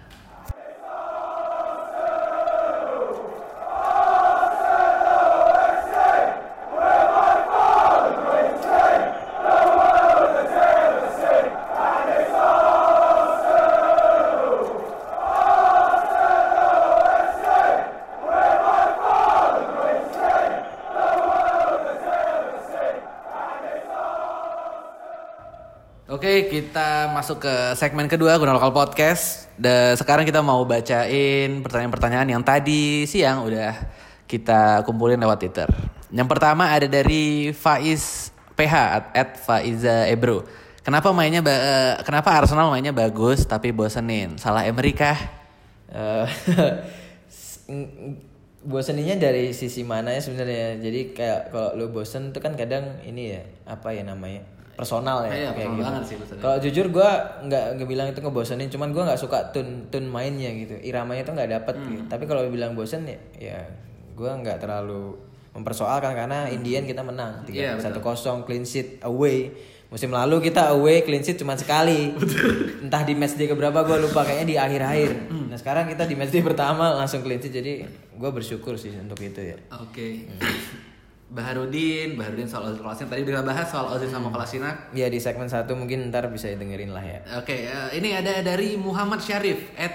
[26.09, 29.51] Oke, kita masuk ke segmen kedua Guna Lokal Podcast.
[29.59, 33.75] Dan sekarang kita mau bacain pertanyaan-pertanyaan yang tadi siang udah
[34.23, 35.67] kita kumpulin lewat Twitter.
[36.07, 38.75] Yang pertama ada dari Faiz PH
[39.11, 40.47] at Faiza Ebro.
[40.79, 44.39] Kenapa mainnya ba- eh, kenapa Arsenal mainnya bagus tapi bosenin?
[44.39, 45.19] Salah Emery kah?
[45.91, 46.25] Eh,
[48.59, 53.39] boseninnya dari sisi mana ya sebenarnya jadi kayak kalau lu bosen tuh kan kadang ini
[53.39, 54.43] ya apa ya namanya
[54.79, 55.91] personal ya Iya, kayak gitu.
[56.07, 57.09] sih kalau jujur gua
[57.41, 60.79] nggak nggak bilang itu ngebosenin cuman gua nggak suka tune tune mainnya gitu.
[60.79, 61.87] Iramanya tuh nggak dapet Hmm.
[61.91, 63.59] gitu tapi kalau bilang bosen ya ya
[64.15, 65.19] gua nggak terlalu
[65.51, 67.45] mempersoalkan karena Indian kita menang Hmm.
[67.45, 67.83] Iya, tiga betul.
[67.85, 69.51] satu kosong clean sheet away.
[69.89, 72.13] Musim lalu kita away clean sheet cuma sekali.
[72.85, 75.11] Entah di match day keberapa gue lupa kayaknya di akhir-akhir.
[75.49, 79.17] Nah sekarang kita di match day pertama langsung clean sheet jadi gue bersyukur sih untuk
[79.19, 79.57] itu ya.
[79.75, 80.07] Oke.
[81.29, 83.13] Baharudin, Baharudin soal Ozil Kolasinac.
[83.13, 84.89] Tadi udah bahas soal Ozil sama Kolasinac.
[84.97, 88.73] ya di segmen satu mungkin ntar bisa dengerin lah ya Oke, eh, ini ada dari
[88.81, 89.93] Muhammad Syarif at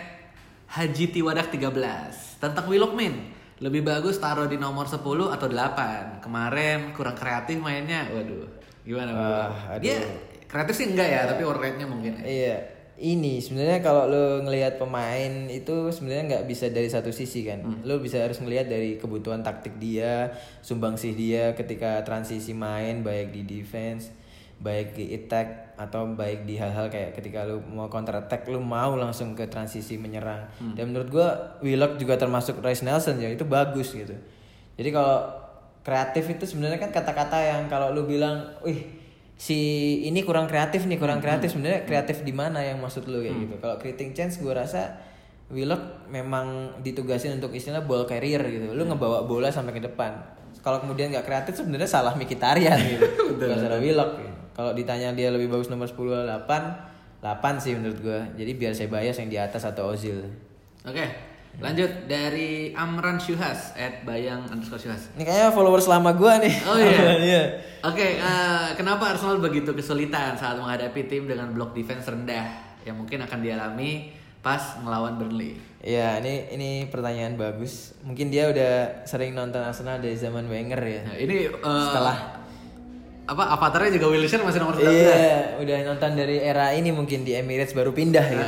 [0.78, 3.35] Haji Tiwadak 13 tentang Willockman.
[3.59, 6.18] Lebih bagus taruh di nomor 10 atau 8.
[6.22, 8.11] Kemarin kurang kreatif mainnya.
[8.11, 8.47] Waduh.
[8.82, 9.22] Gimana, Bro?
[9.22, 9.82] Wah, aduh.
[9.82, 9.99] Dia
[10.47, 12.18] kreatif sih enggak ya, tapi work rate-nya mungkin.
[12.22, 12.59] Iya,
[12.95, 17.61] ini sebenarnya kalau lo ngelihat pemain itu sebenarnya nggak bisa dari satu sisi kan.
[17.82, 20.30] Lo bisa harus ngelihat dari kebutuhan taktik dia,
[20.62, 24.14] sumbangsih dia ketika transisi main baik di defense,
[24.62, 28.95] baik di attack atau baik di hal-hal kayak ketika lo mau counter attack lo mau
[28.95, 30.47] langsung ke transisi menyerang.
[30.78, 31.28] Dan menurut gua
[31.66, 34.14] Willock juga termasuk Rice Nelson ya itu bagus gitu.
[34.78, 35.18] Jadi kalau
[35.84, 39.04] kreatif itu sebenarnya kan kata-kata yang kalau lu bilang, "Wih,
[39.45, 39.59] si
[40.09, 43.55] ini kurang kreatif nih, kurang kreatif." Sebenarnya kreatif di mana yang maksud lu kayak gitu.
[43.61, 44.97] Kalau creating chance gue rasa
[45.53, 48.72] Willock memang ditugasin untuk istilah ball carrier gitu.
[48.72, 50.12] Lu ngebawa bola sampai ke depan.
[50.64, 53.05] kalau kemudian nggak kreatif sebenarnya salah Mkhitaryan gitu
[53.36, 54.32] bukan salah Willock gitu.
[54.57, 58.88] kalau ditanya dia lebih bagus nomor 10 8 8 sih menurut gue jadi biar saya
[58.88, 60.24] bias yang di atas atau Ozil
[60.84, 61.05] Oke,
[61.55, 65.15] lanjut dari Amran Syuhas at bayang underscore Syuhas.
[65.15, 66.99] ini kayaknya followers lama gue nih Oh iya.
[67.31, 67.43] Iya.
[67.85, 72.49] Oke, eh, kenapa Arsenal begitu kesulitan saat menghadapi tim dengan block defense rendah
[72.83, 74.09] yang mungkin akan dialami
[74.41, 75.61] pas melawan Burnley?
[75.85, 77.93] Iya, ini ini pertanyaan bagus.
[78.01, 81.01] Mungkin dia udah sering nonton Arsenal dari zaman Wenger ya.
[81.05, 82.41] Nah, ini eh, Setelah
[83.25, 84.89] apa avatarnya juga Wilshere masih nomor 19.
[84.89, 85.21] Iya,
[85.61, 88.45] udah nonton dari era ini mungkin di Emirates baru pindah gitu.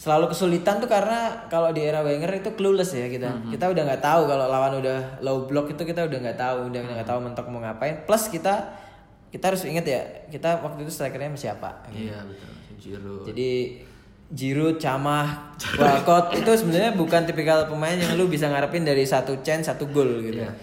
[0.00, 3.52] Selalu kesulitan tuh karena kalau di era Wenger itu clueless ya kita.
[3.52, 6.80] Kita udah nggak tahu kalau lawan udah low block itu kita udah nggak tahu, udah
[6.80, 8.08] nggak tahu mentok mau ngapain.
[8.08, 8.80] Plus kita
[9.28, 10.00] kita harus ingat ya,
[10.32, 11.70] kita waktu itu strikernya sama siapa.
[11.92, 12.48] Iya, betul.
[12.80, 13.28] Giroud.
[13.28, 13.50] Jadi
[14.32, 19.68] Giroud, Camah, Walcott itu sebenarnya bukan tipikal pemain yang lu bisa ngarepin dari satu chance
[19.68, 20.40] satu gol gitu.
[20.40, 20.56] Iya.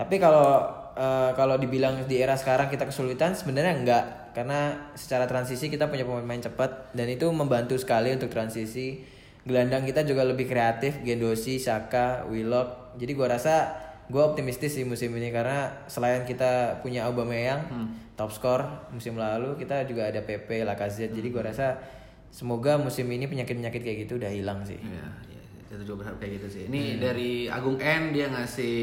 [0.00, 0.64] Tapi kalau
[0.96, 4.04] eh, kalau dibilang di era sekarang kita kesulitan sebenarnya enggak
[4.36, 9.02] karena secara transisi kita punya pemain cepat dan itu membantu sekali untuk transisi.
[9.48, 13.00] Gelandang kita juga lebih kreatif, Gendosi, Saka, Willock.
[13.00, 13.72] Jadi gua rasa
[14.12, 17.64] gua optimistis sih musim ini karena selain kita punya Aubameyang
[18.18, 21.16] top skor musim lalu, kita juga ada PP, Lacazette.
[21.16, 21.80] Jadi gua rasa
[22.28, 24.76] semoga musim ini penyakit-penyakit kayak gitu udah hilang sih.
[24.76, 26.62] Iya, iya, kita juga berharap kayak gitu sih.
[26.68, 28.76] Ini dari Agung N dia ngasih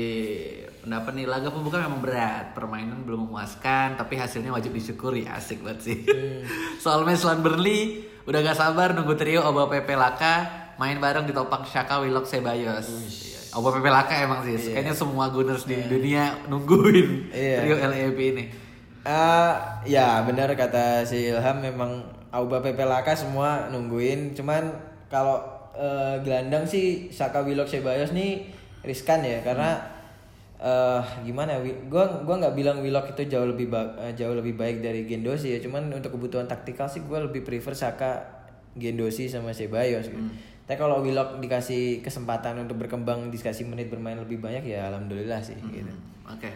[0.86, 5.26] pendapat nih laga pembuka memang berat, permainan belum memuaskan, tapi hasilnya wajib disyukuri.
[5.26, 5.98] Asik banget sih.
[6.84, 10.46] Soal match lawan Burnley, udah gak sabar nunggu trio Oba Pepe Laka
[10.78, 12.86] main bareng di topak Shaka Willock Sebayos.
[12.86, 17.58] Iya, Oba Pepe Laka emang sih, kayaknya semua Gunners di dunia nungguin Iya.
[17.66, 18.44] trio LAB ini.
[19.06, 19.54] Eh,
[19.86, 24.70] ya benar kata si Ilham memang Auba Pepe Laka semua nungguin cuman
[25.08, 25.40] kalau
[25.74, 28.50] eh, gelandang sih Saka Willock Sebayos nih
[28.82, 29.78] riskan ya karena
[30.66, 33.70] eh gimana gue gua nggak bilang Willock itu jauh lebih
[34.02, 37.78] eh, jauh lebih baik dari Gendosi ya cuman untuk kebutuhan taktikal sih gue lebih prefer
[37.78, 38.26] Saka
[38.74, 40.26] Gendosi sama Sebayos gitu.
[40.66, 45.54] Tapi kalau Willock dikasih kesempatan untuk berkembang dikasih menit bermain lebih banyak ya alhamdulillah sih
[45.70, 45.94] gitu.
[46.26, 46.50] Oke.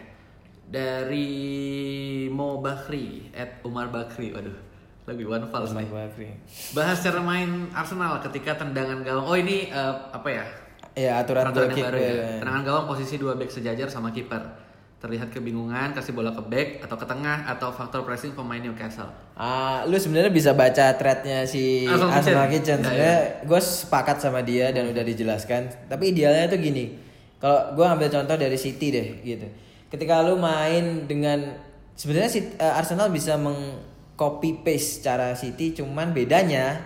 [0.66, 1.30] Dari
[2.26, 4.34] Mo Bakri at Umar Bakri.
[4.34, 4.58] Waduh,
[5.06, 5.86] lagi one false nih.
[5.86, 6.34] Bakri.
[6.74, 9.26] Bahas cara main Arsenal ketika tendangan gawang.
[9.30, 10.44] Oh ini eh, apa ya?
[10.92, 12.10] Ya aturan Peraturan yang baru ya.
[12.10, 12.28] ya.
[12.38, 14.42] Tendangan gawang posisi dua back sejajar sama kiper.
[15.00, 19.08] Terlihat kebingungan kasih bola ke back atau ke tengah atau faktor pressing pemain Newcastle.
[19.32, 22.52] Ah, lu sebenarnya bisa baca threadnya si Arsenal Arsenal Kitchen.
[22.52, 22.78] Kitchen.
[22.78, 25.88] Ya, Sebenarnya gue sepakat sama dia dan udah dijelaskan.
[25.88, 27.00] Tapi idealnya tuh gini.
[27.40, 29.48] Kalau gue ambil contoh dari City deh gitu.
[29.88, 31.56] Ketika lu main dengan
[31.94, 36.76] sebenarnya si- eh, Arsenal bisa meng-copy paste cara City, cuman bedanya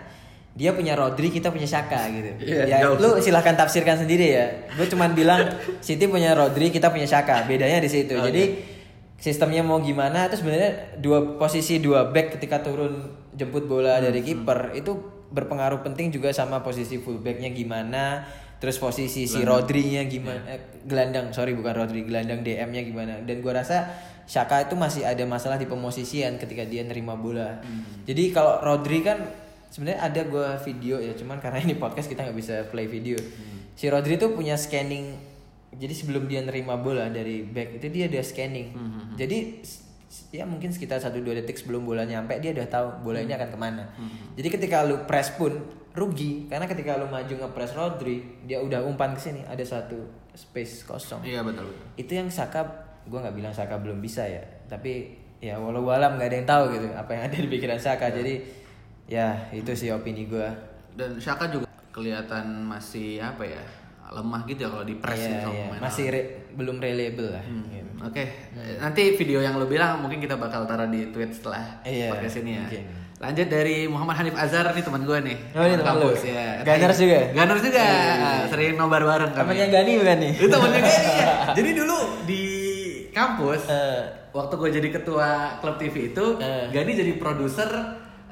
[0.55, 2.31] dia punya Rodri, kita punya Saka gitu.
[2.47, 4.47] Iya, ya, lu silahkan tafsirkan sendiri ya.
[4.79, 5.43] Gue cuman bilang
[5.87, 7.43] City punya Rodri, kita punya Saka.
[7.51, 8.15] Bedanya di situ.
[8.15, 8.75] Jadi
[9.19, 14.77] sistemnya mau gimana itu sebenarnya dua posisi dua back ketika turun jemput bola dari kiper
[14.77, 14.95] itu
[15.33, 18.21] berpengaruh penting juga sama posisi fullbacknya gimana
[18.61, 23.65] terus posisi si Rodri-nya gimana eh, gelandang sorry bukan Rodri gelandang DM-nya gimana dan gua
[23.65, 23.89] rasa
[24.25, 27.65] Shaka itu masih ada masalah di pemosisian ketika dia nerima bola
[28.05, 29.25] jadi kalau Rodri kan
[29.75, 33.18] sebenarnya ada gua video ya cuman karena ini podcast kita nggak bisa play video.
[33.72, 35.18] Si Rodri tuh punya scanning
[35.72, 38.70] jadi sebelum dia nerima bola dari back itu dia ada scanning.
[39.12, 43.18] Jadi s- s- ya mungkin sekitar 1-2 detik sebelum bola nyampe dia udah tahu bola
[43.18, 43.83] ini akan ke mana.
[44.33, 45.51] Jadi ketika lu press pun
[45.91, 46.47] rugi.
[46.47, 49.99] Karena ketika lu maju nge-press Rodri dia udah umpan ke sini ada satu
[50.31, 51.22] space kosong.
[51.22, 51.87] Iya betul betul.
[51.97, 52.62] itu yang Saka
[53.05, 54.43] gue nggak bilang Saka belum bisa ya.
[54.64, 58.11] Tapi ya walau alam nggak ada yang tahu gitu apa yang ada di pikiran Saka.
[58.11, 58.62] Jadi
[59.07, 60.49] ya itu sih opini gue
[60.91, 63.63] Dan Shaka juga kelihatan masih apa ya
[64.07, 65.65] lemah gitu ya kalau di press Iya, sama iya.
[65.67, 67.91] pemain masih re- belum reliable lah gitu.
[68.01, 68.25] Oke,
[68.77, 72.53] nanti video yang lo bilang mungkin kita bakal taruh di tweet setelah Iya, podcast ini
[72.53, 72.63] ya.
[72.63, 72.85] mungkin.
[73.17, 75.37] Lanjut dari Muhammad Hanif Azhar nih teman gue nih.
[75.51, 76.47] Oh, ini teman kampus ya.
[76.61, 77.21] Gunners juga?
[77.33, 77.85] Gunners juga.
[78.47, 79.41] Sering nobar bareng kami.
[79.49, 81.27] Temennya Gani bukan nih Itu temennya Gani ya.
[81.57, 82.43] Jadi dulu di
[83.09, 84.03] kampus Eh.
[84.31, 85.29] waktu gue jadi ketua
[85.59, 86.67] klub TV itu, Eh.
[86.69, 87.71] Gani jadi produser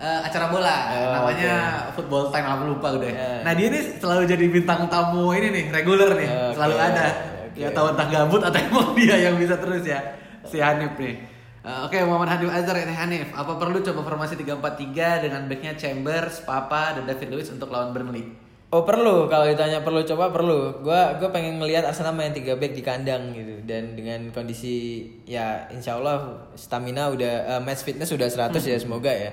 [0.02, 0.76] eh, acara bola.
[0.90, 1.54] Oh, namanya
[1.94, 3.06] Football Time aku lupa udah.
[3.08, 3.40] Eh.
[3.46, 6.28] Nah, dia nih selalu jadi bintang tamu ini nih, reguler nih.
[6.28, 7.06] Oke, Selalu ada.
[7.46, 7.58] oke.
[7.58, 10.00] Ya tahu entah gabut atau emang dia yang bisa terus ya.
[10.42, 11.14] Si Hanif nih.
[11.62, 13.30] Eh, Oke, Muhammad Hanif Azhar ya Hanif.
[13.30, 18.26] Apa perlu coba formasi 3-4-3 dengan backnya Chambers, Papa, dan David Luiz untuk lawan Burnley?
[18.72, 20.80] Oh perlu kalau ditanya perlu coba perlu.
[20.80, 25.68] Gua gua pengen ngelihat Arsenal main 3 back di kandang gitu dan dengan kondisi ya
[25.68, 29.28] insya Allah stamina udah eh, match fitness sudah 100 ya semoga ya.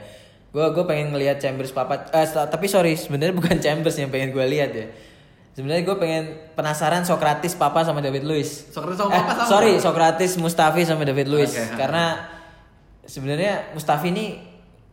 [0.50, 4.46] Gua gua pengen ngelihat Chambers papa eh, tapi sorry sebenarnya bukan Chambers yang pengen gua
[4.50, 4.88] lihat ya.
[5.50, 6.24] Sebenarnya gue pengen
[6.56, 8.72] penasaran Socrates Papa sama David Luiz.
[8.72, 9.50] Socrates sama Eh, Papa sama?
[9.52, 11.52] Sorry, Socrates Mustafi sama David Luiz.
[11.52, 11.76] Ha.
[11.76, 12.16] Karena
[13.04, 14.40] sebenarnya Mustafi ini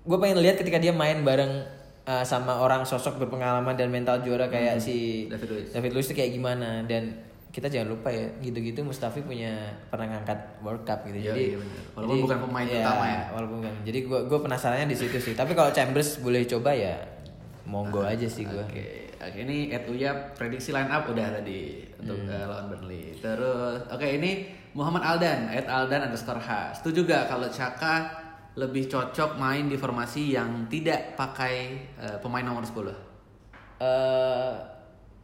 [0.02, 1.62] gue pengen lihat ketika dia main bareng
[2.02, 5.68] uh, sama orang sosok berpengalaman dan mental juara kayak si David Luiz.
[5.70, 7.14] David Luiz itu kayak gimana dan
[7.56, 11.80] kita jangan lupa ya gitu-gitu Mustafi punya pernah ngangkat World Cup gitu Iya, jadi iya.
[11.96, 13.22] Walaupun bukan pemain utama ya.
[13.32, 17.00] walaupun bukan jadi gue gue penasarannya di situ sih tapi kalau Chambers boleh coba ya
[17.64, 22.28] monggo aja sih gue Oke, oke ini Ed Uya prediksi line up udah tadi untuk
[22.28, 23.16] eh, lawan Burnley.
[23.16, 26.84] Terus, oke ini Muhammad Aldan, Ed Aldan underscore H.
[26.84, 28.12] Setuju gak kalau Chaka
[28.54, 31.54] lebih cocok main di formasi yang tidak pakai
[31.96, 32.92] eh, pemain nomor 10?
[33.76, 34.52] eh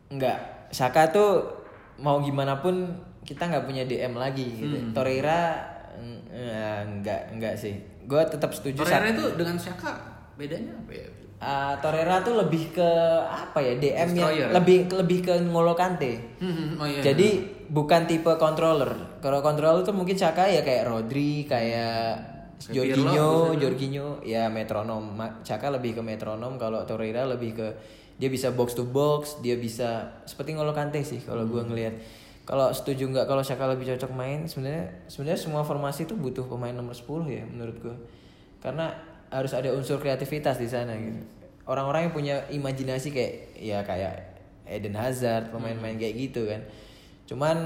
[0.09, 1.62] enggak Saka tuh
[2.01, 2.89] mau gimana pun
[3.23, 4.77] kita nggak punya DM lagi gitu.
[4.79, 4.93] Hmm.
[4.95, 5.61] Torreira
[5.99, 7.75] mm, eh, enggak enggak sih.
[8.07, 9.15] Gue tetap setuju Torreira Saka.
[9.15, 9.93] itu dengan Chaka
[10.35, 11.07] bedanya apa ya?
[11.43, 12.91] Ah, Torreira tuh lebih ke
[13.27, 14.49] apa ya DM yang Destroyer.
[14.55, 16.39] lebih lebih ke Ngolo Kante.
[16.39, 17.03] Hmm, oh iya.
[17.03, 19.19] Jadi bukan tipe controller.
[19.19, 22.33] Kalau controller tuh mungkin Saka ya kayak Rodri, kayak
[22.71, 25.19] Jorginho, Jorginho ya metronom.
[25.43, 27.69] Saka lebih ke metronom, kalau Torreira lebih ke
[28.21, 31.97] dia bisa box to box, dia bisa seperti Ngolo Kante sih kalau gua ngelihat.
[32.43, 36.75] Kalau setuju nggak kalau Saka lebih cocok main sebenarnya sebenarnya semua formasi itu butuh pemain
[36.75, 37.97] nomor 10 ya menurut gua.
[38.59, 38.93] Karena
[39.33, 41.23] harus ada unsur kreativitas di sana gitu.
[41.65, 44.33] Orang-orang yang punya imajinasi kayak ya kayak
[44.67, 46.61] Eden Hazard, pemain-pemain kayak gitu kan.
[47.27, 47.57] Cuman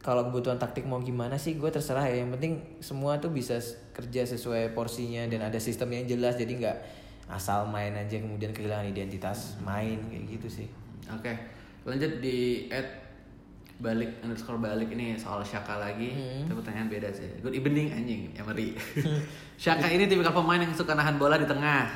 [0.00, 2.24] kalau kebutuhan taktik mau gimana sih gue terserah ya.
[2.24, 3.60] Yang penting semua tuh bisa
[3.92, 6.76] kerja sesuai porsinya dan ada sistem yang jelas jadi nggak
[7.30, 10.68] asal main aja kemudian kehilangan identitas main kayak gitu sih.
[11.14, 11.30] Oke,
[11.86, 13.00] lanjut di Ed
[13.80, 16.12] balik underscore balik ini soal Shaka lagi.
[16.44, 17.40] Itu pertanyaan beda sih.
[17.40, 18.76] Good evening anjing, Emery.
[19.62, 21.88] Shaka ini tipikal pemain yang suka nahan bola di tengah.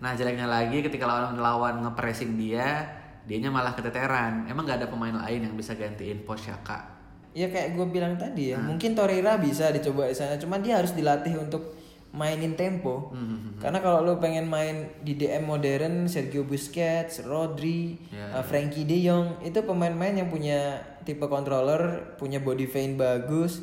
[0.00, 2.86] Nah jeleknya lagi ketika lawan lawan ngepressing dia,
[3.28, 4.48] dianya malah keteteran.
[4.48, 6.96] Emang nggak ada pemain lain yang bisa gantiin pos Shaka?
[7.36, 10.96] Ya kayak gue bilang tadi ya, mungkin Torreira bisa dicoba di sana, cuman dia harus
[10.96, 11.76] dilatih untuk
[12.16, 13.12] mainin tempo.
[13.60, 18.96] Karena kalau lu pengen main di DM modern, Sergio Busquets, Rodri, Ya, uh, Frankie De
[19.04, 23.60] Jong, itu pemain-pemain yang punya tipe controller, punya body feint bagus.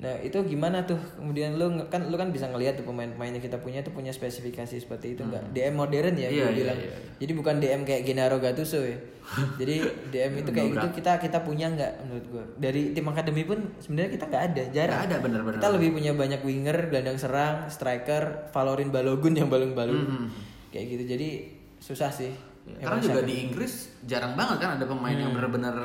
[0.00, 0.96] Nah itu gimana tuh?
[1.14, 4.72] Kemudian lu kan lu kan bisa ngelihat tuh pemain-pemain yang kita punya tuh punya spesifikasi
[4.74, 5.52] seperti itu nggak?
[5.52, 6.78] DM modern ya, Iya, gue iya, bilang.
[6.80, 8.96] iya, Jadi bukan DM kayak Gennaro Gattuso ya.
[9.60, 9.76] Jadi
[10.08, 12.44] DM itu kayak gitu kita kita punya nggak menurut gua.
[12.56, 14.96] Dari tim akademi pun sebenarnya kita nggak ada, jarang.
[14.96, 15.56] Nggak ada, bener-bener.
[15.60, 20.00] Kita lebih punya banyak winger, gelandang serang, striker, Valorin Balogun yang balung-balung.
[20.00, 20.26] Mhm.
[20.72, 21.04] Kayak gitu.
[21.12, 21.28] Jadi
[21.76, 22.32] susah sih.
[22.64, 23.72] Ya, karena juga di Inggris
[24.04, 25.76] jarang banget kan ada pemain yang bener-bener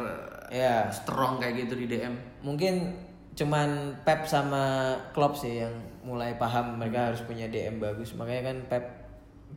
[0.45, 2.13] Ya, strong kayak gitu di DM.
[2.39, 2.93] mungkin
[3.35, 5.75] cuman Pep sama Klopp sih yang
[6.07, 8.15] mulai paham mereka harus punya DM bagus.
[8.15, 8.85] Makanya kan Pep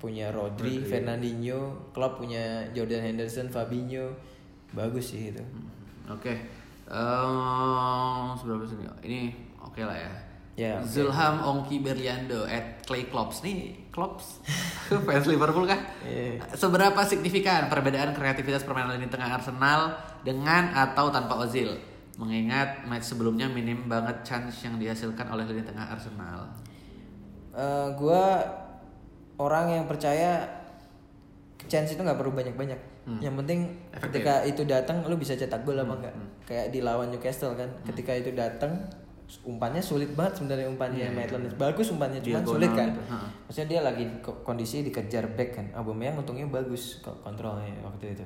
[0.02, 4.14] punya Rodri, Fernandinho, Klopp punya Jordan Henderson, Fabinho.
[4.74, 5.42] Bagus sih itu.
[6.10, 6.34] Oke.
[6.88, 8.84] Eh, seberapa sini?
[9.06, 9.20] Ini
[9.62, 10.12] oke lah ya.
[10.58, 10.90] Ya, oke.
[10.90, 14.42] Zulham Ongki Beriando at Clay Klops nih Klops
[15.06, 15.78] fans Liverpool kan?
[16.02, 16.42] Iya.
[16.58, 19.94] Seberapa signifikan perbedaan kreativitas permainan lini tengah Arsenal
[20.26, 21.78] dengan atau tanpa Ozil?
[22.18, 26.50] Mengingat match sebelumnya minim banget chance yang dihasilkan oleh lini tengah Arsenal.
[27.50, 28.42] Eh, gua
[29.36, 30.42] orang yang percaya
[31.64, 32.80] chance itu nggak perlu banyak-banyak.
[33.18, 33.60] Yang penting
[34.04, 36.14] ketika itu datang lu bisa cetak gol apa enggak.
[36.44, 38.76] Kayak di lawan Newcastle kan, ketika itu datang
[39.44, 42.88] umpannya sulit banget sebenarnya umpannya Maitland bagus umpannya cuman Diagonal sulit kan.
[42.88, 43.16] gitu, ha.
[43.44, 45.66] Maksudnya dia lagi ko- kondisi dikejar back kan.
[45.72, 48.24] Aubameyang untungnya bagus ko- kontrolnya waktu itu.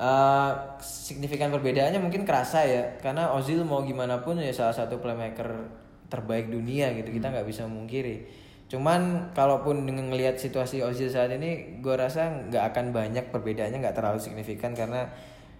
[0.00, 5.68] Eh, signifikan perbedaannya mungkin kerasa ya karena Ozil mau gimana pun ya salah satu playmaker
[6.08, 8.24] terbaik dunia gitu kita nggak bisa memungkiri
[8.72, 13.92] cuman kalaupun dengan ngelihat situasi Ozil saat ini gue rasa nggak akan banyak perbedaannya nggak
[13.92, 15.04] terlalu signifikan karena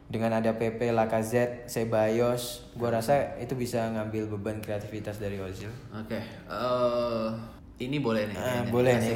[0.09, 6.16] dengan ada PP, Lacazette, Ceballos gue rasa itu bisa ngambil beban kreativitas dari Ozil Oke,
[6.49, 7.28] eh
[7.80, 8.36] ini boleh nih.
[8.41, 8.72] Ah, kayaknya.
[8.72, 9.12] boleh nih.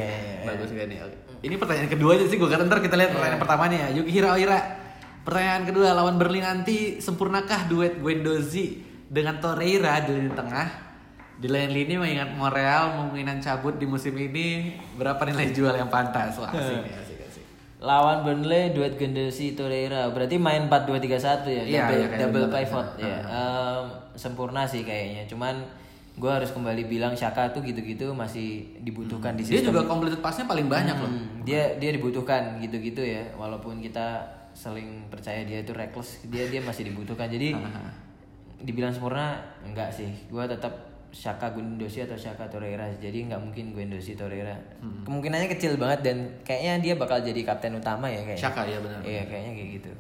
[0.49, 0.99] Bagus kan nih.
[1.05, 1.17] Oke.
[1.45, 3.89] Ini pertanyaan kedua aja sih gue kata ntar kita lihat pertanyaan pertamanya ya.
[4.01, 4.84] Yuki Hiraoira.
[5.25, 10.69] Pertanyaan kedua lawan Berlin nanti sempurnakah duet Guendouzi dengan Torreira di lini tengah?
[11.41, 16.37] Di lain lini mengingat Montreal kemungkinan cabut di musim ini berapa nilai jual yang pantas?
[16.37, 17.45] Wah, asik asik, asik.
[17.81, 20.13] lawan Burnley duet Gendouzi Torreira.
[20.13, 21.01] Berarti main 4-2-3-1
[21.49, 21.63] ya?
[21.65, 23.17] Iya, double, kayak double pivot ya.
[23.25, 25.25] Em, sempurna sih kayaknya.
[25.25, 25.65] Cuman
[26.15, 29.73] gue harus kembali bilang Shaka tuh gitu-gitu masih dibutuhkan di Dia sistem.
[29.73, 31.11] juga completed passnya paling banyak loh.
[31.11, 33.25] Hmm, dia dia dibutuhkan gitu-gitu ya.
[33.35, 34.23] Walaupun kita
[34.55, 37.53] saling percaya dia itu reckless dia dia masih dibutuhkan jadi
[38.67, 40.73] dibilang sempurna enggak sih gue tetap
[41.15, 44.55] Shaka Guendouzi atau Shaka Torreira jadi nggak mungkin Guendouzi Torreira
[45.07, 48.99] kemungkinannya kecil banget dan kayaknya dia bakal jadi kapten utama ya kayaknya Shaka, ya benar.
[49.03, 49.93] iya kayaknya kayak gitu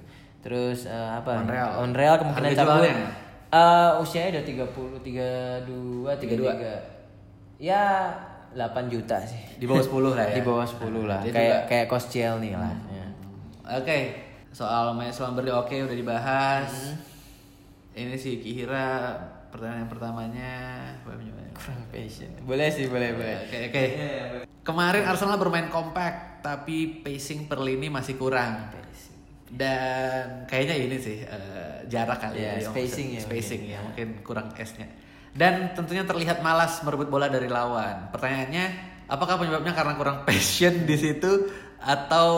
[0.44, 1.40] Terus eh, apa?
[1.40, 1.70] Monreal.
[1.80, 2.84] Monreal kemungkinan cabut.
[2.84, 7.64] Eh, usianya udah 30, 32, 33.
[7.64, 8.12] Ya
[8.52, 9.40] 8 juta sih.
[9.56, 10.36] Di bawah 10 lah ya.
[10.36, 11.20] Di bawah 10 lah.
[11.24, 12.76] Kayak kayak Koscielny lah.
[12.92, 13.06] Ya.
[13.80, 14.12] Oke,
[14.54, 16.70] soal Miles Lamberti oke udah dibahas.
[16.70, 16.96] Hmm.
[17.94, 19.18] Ini sih Kihira
[19.50, 20.54] pertanyaan pertamanya.
[21.02, 21.42] Boleh mencoba?
[21.54, 22.30] Kurang passion.
[22.42, 23.36] Boleh sih, boleh, boleh.
[23.46, 23.84] Oke, oke.
[24.64, 28.70] Kemarin Arsenal bermain kompak, tapi pacing per lini masih kurang.
[29.54, 33.74] Dan kayaknya ini sih eh, jarak kali Ya, ya, yang spacing ya spacing mungkin.
[33.74, 34.90] ya, mungkin kurang S-nya.
[35.30, 38.10] Dan tentunya terlihat malas merebut bola dari lawan.
[38.10, 38.64] Pertanyaannya,
[39.06, 41.30] apakah penyebabnya karena kurang passion di situ
[41.84, 42.28] atau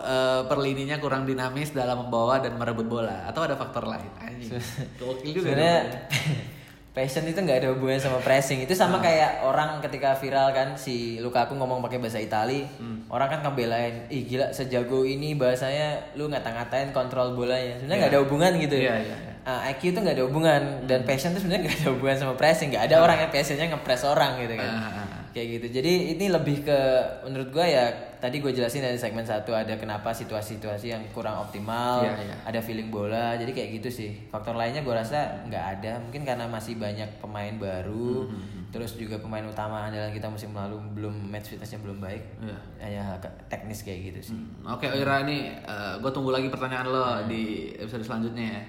[0.00, 4.08] eh, per lininya kurang dinamis dalam membawa dan merebut bola atau ada faktor lain?
[4.16, 4.56] Anjing.
[4.96, 5.52] Gokil juga.
[5.52, 5.78] Sebenarnya
[6.94, 8.62] passion itu nggak ada hubungannya sama pressing.
[8.62, 12.62] Itu sama kayak orang ketika viral kan si Lukaku ngomong pakai bahasa Itali,
[13.10, 17.82] orang kan ngebelain, ih gila sejago ini bahasanya lu ngata-ngatain kontrol bolanya.
[17.82, 18.78] Sebenarnya nggak ada hubungan gitu.
[18.78, 19.32] Iya, iya, iya.
[19.44, 22.70] Ah, IQ itu nggak ada hubungan dan passion itu sebenarnya nggak ada hubungan sama pressing.
[22.70, 24.70] Nggak ada orang yang passionnya ngepress orang gitu kan.
[24.70, 25.22] Ah, ah, ah.
[25.34, 25.66] Kayak gitu.
[25.82, 26.78] Jadi ini lebih ke
[27.26, 27.90] menurut gua ya
[28.24, 32.36] tadi gue jelasin dari segmen satu ada kenapa situasi-situasi yang kurang optimal, Iya, iya.
[32.42, 36.48] ada feeling bola jadi kayak gitu sih faktor lainnya gue rasa nggak ada mungkin karena
[36.48, 41.52] masih banyak pemain baru Hmm, terus juga pemain utama andalan kita musim lalu belum match
[41.52, 42.58] fitnessnya belum baik Iya.
[42.80, 43.04] hanya
[43.46, 45.52] teknis kayak gitu sih Hmm, Oke, Oira ini
[46.00, 47.26] gue tunggu lagi pertanyaan lo Hmm.
[47.26, 47.42] di
[47.76, 48.62] episode selanjutnya ya.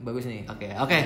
[0.00, 1.00] bagus nih Oke, oke.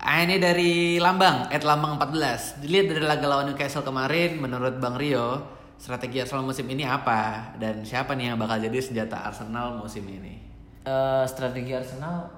[0.00, 2.56] Ah, ini dari Lambang, at Lambang 14.
[2.58, 5.44] Dilihat dari laga lawan Newcastle kemarin, menurut Bang Rio,
[5.80, 7.50] strategi Arsenal musim ini apa?
[7.56, 10.36] Dan siapa nih yang bakal jadi senjata Arsenal musim ini?
[10.82, 12.28] Eh, strategi Arsenal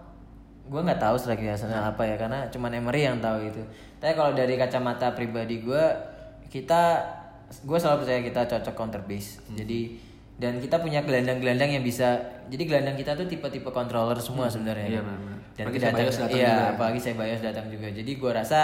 [0.63, 3.59] gue nggak tahu strategi Arsenal apa ya karena cuman Emery yang tahu itu
[3.99, 5.85] tapi kalau dari kacamata pribadi gue
[6.47, 7.03] kita
[7.61, 9.99] gue selalu percaya kita cocok counter base jadi
[10.39, 12.15] dan kita punya gelandang-gelandang yang bisa
[12.47, 15.07] jadi gelandang kita tuh tipe-tipe controller semua sebenarnya Iya, kan.
[15.09, 15.39] benar-benar.
[15.53, 16.67] dan Apalagi Ceballos datang iya juga.
[16.73, 18.61] apalagi saya Bayos datang juga jadi gue rasa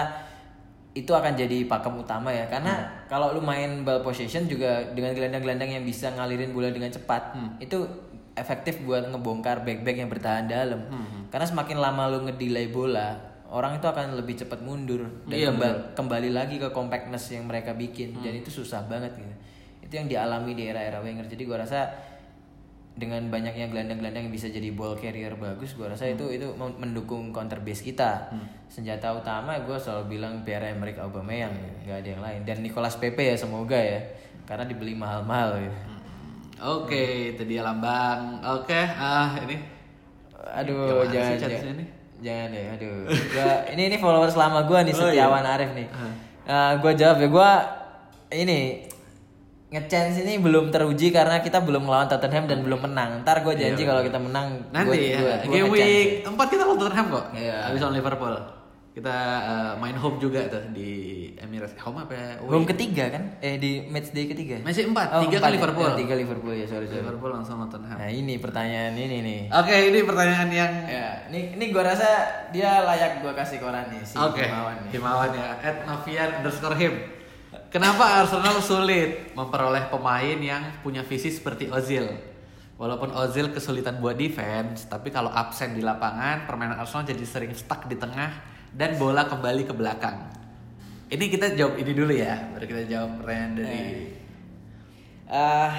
[0.91, 2.47] itu akan jadi pakem utama ya.
[2.47, 2.74] Karena
[3.07, 7.84] kalau lu main ball possession juga dengan gelandang-gelandang yang bisa ngalirin bola dengan cepat itu
[8.34, 10.80] efektif buat ngebongkar back-back yang bertahan dalam.
[11.28, 13.14] Karena semakin lama lu ngedelay bola
[13.49, 17.72] orang itu akan lebih cepat mundur dan Iya, kemba- kembali lagi ke compactness yang mereka
[17.72, 18.18] bikin.
[18.18, 19.34] Dan itu susah banget gitu.
[19.80, 21.89] Itu yang dialami di era-era Wenger jadi gua rasa
[22.99, 27.30] dengan banyaknya gelandang-gelandang yang bisa jadi ball carrier bagus gua rasa itu itu mem- mendukung
[27.30, 28.26] counter base kita.
[28.66, 31.55] Senjata utama gue selalu bilang Pierre Emerick Aubameyang
[31.86, 32.40] nggak ada yang lain.
[32.42, 34.03] Dan Nicolas Pepe ya semoga ya.
[34.44, 35.72] Karena dibeli mahal-mahal ya.
[36.59, 38.42] Oke, itu dia Lambang.
[38.42, 39.78] Oke, ah ini.
[40.49, 41.76] aduh jangan jangan,
[42.24, 43.05] jangan ya aduh.
[43.07, 45.55] Gua, ini ini followers lama gua nih Oh, Setiawan iya.
[45.55, 45.86] Arif nih.
[46.49, 47.51] Nah, gua jawab ya gua
[48.32, 48.88] ini
[49.68, 53.20] ngechance ini belum teruji karena kita belum melawan Tottenham dan belum menang.
[53.20, 56.48] Ntar gue janji kalau kita menang Iya, Nanti gua- ya, gua- gua game week 4
[56.48, 57.24] kita lawan Tottenham kok.
[57.34, 57.56] Iya.
[57.64, 58.34] Habis lawan Liverpool.
[58.88, 60.90] Kita eh, main home juga tuh di
[61.38, 61.76] Emirates.
[61.78, 62.28] Home apa ya?
[62.42, 63.38] Home ketiga kan?
[63.38, 64.58] Eh di match day ketiga.
[64.58, 65.54] Masih empat, Oh, tiga empat kan ya?
[65.54, 65.86] Liverpool.
[65.86, 66.98] Eh, tiga Liverpool ya sorry sorry.
[66.98, 67.94] Liverpool langsung lawan Tottenham.
[67.94, 69.40] Nah ini pertanyaan ini nih.
[69.52, 72.08] Oke, ini pertanyaan yang Ya, ini ini gua rasa
[72.50, 74.90] dia layak gua kasih koran nih si Oke, Himawan nih.
[74.90, 75.46] Himawan ya.
[75.54, 76.94] At Novian underscore him.
[77.68, 82.08] Kenapa Arsenal sulit memperoleh pemain yang punya visi seperti Ozil?
[82.80, 87.84] Walaupun Ozil kesulitan buat defense, tapi kalau absen di lapangan, permainan Arsenal jadi sering stuck
[87.84, 88.32] di tengah
[88.72, 90.16] dan bola kembali ke belakang.
[91.12, 93.84] Ini kita jawab ini dulu ya, baru kita jawab pertanyaan dari
[95.28, 95.72] Ah,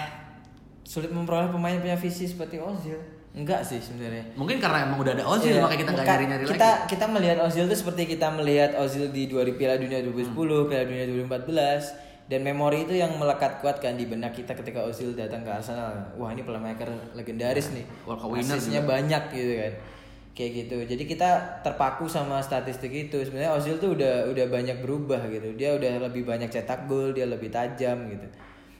[0.86, 3.02] sulit memperoleh pemain yang punya visi seperti Ozil.
[3.40, 4.36] Enggak sih sebenarnya.
[4.36, 6.88] Mungkin karena emang udah ada Ozil Iya, makanya kita nggak nyari-nyari kita, lagi.
[6.92, 11.06] Kita melihat Ozil itu seperti kita melihat Ozil di 2000 Piala Dunia 2010, Piala Dunia
[11.08, 15.50] 2014 dan memori itu yang melekat kuat kan di benak kita ketika Ozil datang ke
[15.50, 16.14] Arsenal.
[16.20, 17.88] Wah, ini playmaker legendaris nih.
[18.06, 19.74] World Cup winner Asisnya banyak gitu kan.
[20.38, 20.78] Kayak gitu.
[20.84, 21.30] Jadi kita
[21.66, 23.18] terpaku sama statistik itu.
[23.24, 25.56] Sebenarnya Ozil tuh udah udah banyak berubah gitu.
[25.56, 28.28] Dia udah lebih banyak cetak gol, dia lebih tajam gitu.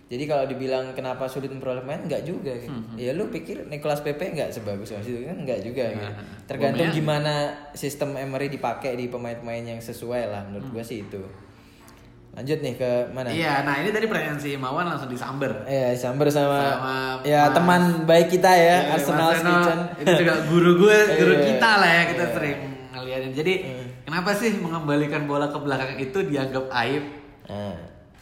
[0.10, 2.74] Jadi kalau dibilang kenapa sulit memperoleh pemain enggak juga gitu.
[2.96, 6.10] Ya lu pikir Nicolas Pepe enggak sebagus Ozil kan enggak juga gitu.
[6.44, 6.98] Tergantung Aubameyang.
[6.98, 7.34] gimana
[7.72, 11.22] sistem Emery dipakai di pemain-pemain yang sesuai lah menurut gua sih itu.
[12.32, 13.26] Lanjut nih ke mana?
[13.28, 15.50] Iya, nah ini dari pertanyaan si Himawan langsung disamber.
[15.66, 19.80] Ya, Samber sama, Sama ya Mas- teman baik kita ya, Iya, Arsenal Kitchen.
[20.00, 21.46] Itu juga guru gue, guru Iya.
[21.48, 22.58] kita lah ya kita sering
[22.92, 23.32] ngeliatin.
[23.34, 23.54] Jadi
[24.04, 27.04] kenapa sih mengembalikan bola ke belakang itu dianggap aib?
[27.46, 27.76] Nah,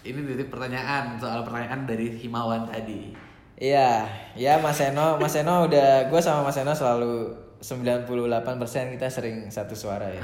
[0.08, 3.12] Ini titik pertanyaan soal pertanyaan dari Himawan tadi.
[3.54, 8.46] Iya, ya Mas Eno, Mas Eno udah gue sama Mas Eno selalu 98%
[8.94, 10.22] kita sering satu suara ya.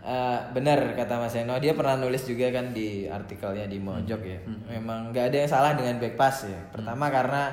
[0.00, 4.40] Eh, benar kata Mas Eno, dia pernah nulis juga kan di artikelnya di Mojok ya.
[4.70, 6.60] Memang nggak ada yang salah dengan back pass ya.
[6.70, 7.52] Pertama karena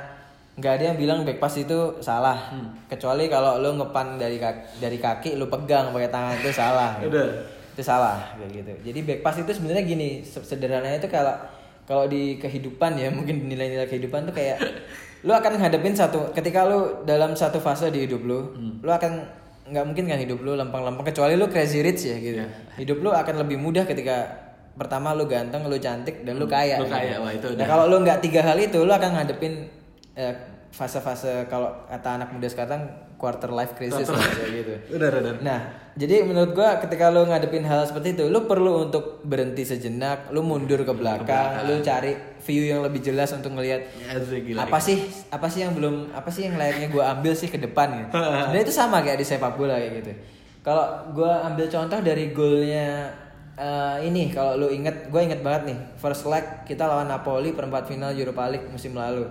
[0.56, 2.52] nggak ada yang bilang back pass itu salah.
[2.86, 6.96] Kecuali kalau lu ngepan dari kaki, dari kaki lu pegang pakai tangan itu salah.
[7.02, 7.24] gitu.
[7.72, 8.72] Itu salah kayak gitu.
[8.88, 11.36] Jadi back pass itu sebenarnya gini, se- sederhananya itu kalau
[11.86, 14.58] kalau di kehidupan ya, mungkin nilai-nilai kehidupan tuh kayak
[15.26, 19.26] lu akan ngadepin satu ketika lu dalam satu fase di hidup lu, lu akan
[19.66, 22.46] nggak mungkin kan hidup lu lempeng-lempeng kecuali lu crazy rich ya gitu.
[22.78, 24.46] Hidup lu akan lebih mudah ketika
[24.78, 26.78] pertama lu ganteng, lu cantik dan lu kaya.
[26.78, 26.94] Lu gitu.
[26.94, 29.72] kaya, wah, itu Nah, kalau lu nggak tiga hal itu, lu akan ngadepin
[30.14, 30.36] eh,
[30.76, 32.82] fase-fase kalau kata anak muda sekarang
[33.16, 34.74] quarter life crisis lah, kayak gitu.
[35.00, 35.34] Udah, udah, udah.
[35.40, 35.60] Nah,
[35.96, 40.44] jadi menurut gua ketika lu ngadepin hal seperti itu, lu perlu untuk berhenti sejenak, lu
[40.44, 45.08] mundur ke belakang, lu cari view yang lebih jelas untuk ngelihat Ya, gila, apa sih
[45.34, 48.12] apa sih yang belum apa sih yang layaknya gua ambil sih ke depan gitu.
[48.46, 50.12] Sebenarnya itu sama kayak di sepak bola kayak gitu.
[50.62, 50.86] Kalau
[51.16, 53.10] gua ambil contoh dari golnya
[53.56, 57.88] eh, ini kalau lu inget gue inget banget nih first leg kita lawan Napoli perempat
[57.88, 59.24] final Europa League musim lalu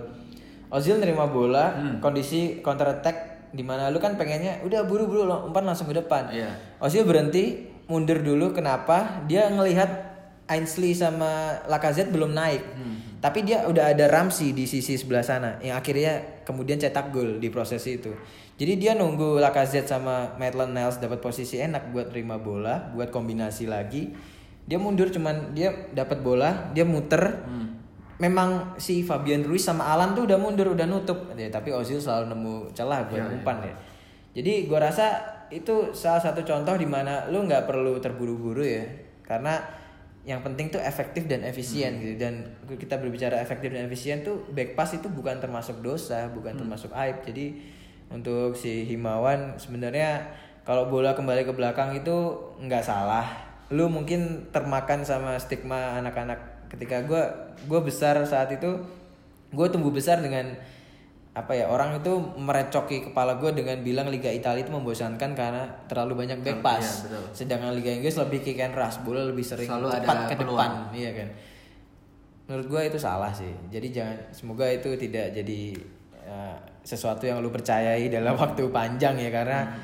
[0.65, 5.87] Ozil nerima bola kondisi counter attack di mana lu kan pengennya udah buru-buru umpan langsung
[5.87, 6.27] ke depan.
[6.29, 6.51] Iya.
[6.83, 9.23] Ozil berhenti mundur dulu kenapa?
[9.25, 10.13] Dia ngelihat
[10.45, 12.61] Ainsley sama Lacazette belum naik.
[13.23, 17.49] Tapi dia udah ada Ramsey di sisi sebelah sana yang akhirnya kemudian cetak gol di
[17.49, 18.13] proses itu.
[18.55, 23.65] Jadi dia nunggu Lacazette sama Maitland Niles dapat posisi enak buat terima bola buat kombinasi
[23.65, 24.13] lagi.
[24.69, 27.41] Dia mundur cuman dia dapat bola dia muter
[28.15, 31.35] memang si Fabian Ruiz sama Alan tuh udah mundur udah nutup.
[31.35, 33.75] Ya, tapi Ozil selalu nemu celah buat umpan ya.
[34.35, 35.15] jadi gua rasa
[35.47, 38.83] itu salah satu contoh di mana lu nggak perlu terburu-buru ya.
[39.23, 39.59] Karena
[40.25, 42.17] yang penting tuh efektif dan efisien gitu.
[42.17, 46.91] Dan kita berbicara efektif dan efisien tuh back pass itu bukan termasuk dosa bukan termasuk
[46.95, 47.21] aib.
[47.23, 47.61] Jadi
[48.09, 50.25] untuk si Himawan sebenarnya
[50.65, 53.27] kalau bola kembali ke belakang itu nggak salah.
[53.69, 57.23] Lu mungkin termakan sama stigma anak-anak ketika gue
[57.63, 58.69] gue besar saat itu
[59.55, 60.55] gue tumbuh besar dengan
[61.35, 66.23] apa ya orang itu merecoki kepala gue dengan bilang Liga Italia itu membosankan karena terlalu
[66.23, 66.79] banyak back pass.
[66.79, 67.23] Iya, betul.
[67.35, 70.55] sedangkan Liga Inggris lebih kick and rush bola lebih sering Selalu ada cepat ke peluang.
[70.55, 70.95] depan.
[70.95, 71.29] Iya kan?
[72.47, 73.51] Menurut gue itu salah sih.
[73.67, 75.61] Jadi jangan semoga itu tidak jadi
[76.23, 76.55] uh,
[76.87, 79.75] sesuatu yang lu percayai dalam waktu panjang ya karena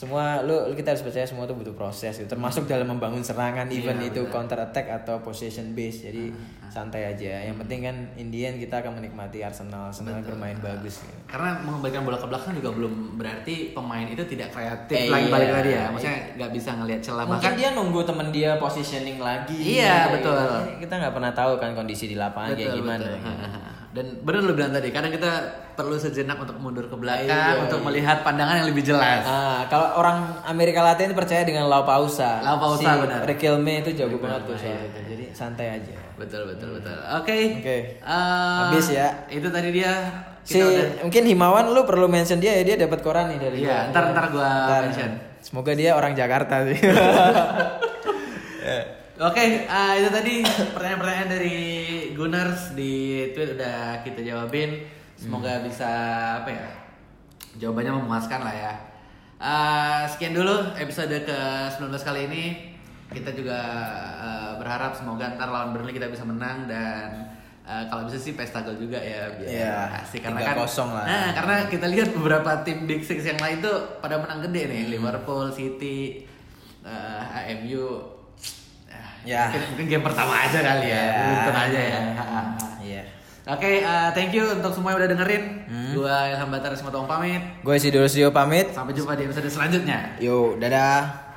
[0.00, 2.24] semua lu kita harus percaya semua itu butuh proses gitu.
[2.24, 6.32] termasuk dalam membangun serangan even itu counter attack atau possession base jadi
[6.66, 11.12] santai aja yang penting kan Indian kita akan menikmati Arsenal Arsenal bermain bagus gitu.
[11.26, 15.34] Karena mengembalikan bola ke belakang juga belum berarti pemain itu tidak kreatif Eh, lagi iya.
[15.34, 15.84] balik lagi ya.
[15.90, 20.10] Maksudnya nggak bisa ngelihat celah mungkin bahkan dia nunggu temen dia positioning lagi Iya, Kayak
[20.16, 20.38] betul.
[20.38, 20.56] gitu.
[20.80, 23.18] kita nggak pernah tahu kan kondisi di lapangan kayak Betul, gimana betul.
[23.18, 23.59] gitu.
[23.90, 25.30] Dan benar lu bilang tadi, kadang kita
[25.74, 27.84] perlu sejenak untuk mundur ke belakang Iya, untuk iya.
[27.84, 29.20] melihat pandangan yang lebih jelas.
[29.20, 32.38] Ah, kalau orang Amerika Latin percaya dengan lau pausa.
[32.38, 33.18] Lau pausa, si benar.
[33.24, 34.98] Riquelme itu jago banget tuh soal itu.
[35.08, 35.92] Jadi santai aja.
[36.14, 36.94] Betul betul betul.
[37.18, 37.34] Oke.
[37.58, 37.76] Oke.
[37.98, 39.06] Eh, Habis ya.
[39.26, 39.92] Itu tadi dia
[40.40, 43.66] Si udah mungkin Himawan lu perlu mention dia ya dia dapat koran nih dari Iya,
[43.66, 43.90] gua.
[43.90, 44.80] ntar- ntar gua Ntar.
[44.86, 45.10] mention.
[45.40, 46.78] Semoga dia orang Jakarta sih.
[49.20, 50.34] Oke, ah, itu tadi
[50.72, 51.54] pertanyaan-pertanyaan dari
[52.20, 54.84] Gunners di tweet udah kita jawabin.
[55.16, 55.88] Semoga bisa
[56.44, 56.68] apa ya?
[57.56, 58.72] Jawabannya memuaskan lah ya.
[59.40, 61.38] Ah, sekian dulu episode ke
[61.80, 62.44] 19 kali ini.
[63.08, 63.56] Kita juga
[64.20, 67.24] ah, berharap semoga ntar lawan Burnley kita bisa menang dan
[67.64, 71.04] ah, kalau bisa sih pesta gol juga ya biar Iya, asik karena kan 3-0 lah.
[71.08, 74.82] Nah, karena kita lihat beberapa tim Big Six yang lain tuh pada menang gede nih,
[74.92, 76.28] Liverpool, City,
[76.84, 78.19] AMU Ah,
[79.24, 79.52] Ya.
[79.52, 82.00] Mungkin, mungkin game pertama aja kali ya, beruntun aja ya.
[82.80, 83.02] Iya.
[83.50, 85.44] Oke, uh, thank you untuk semua yang udah dengerin.
[85.68, 85.92] Hmm.
[85.92, 87.42] Gua Ilham Batar Simatong pamit.
[87.60, 88.72] Gue si Dorsio pamit.
[88.72, 90.16] Sampai jumpa di episode selanjutnya.
[90.18, 91.29] Yo, dadah.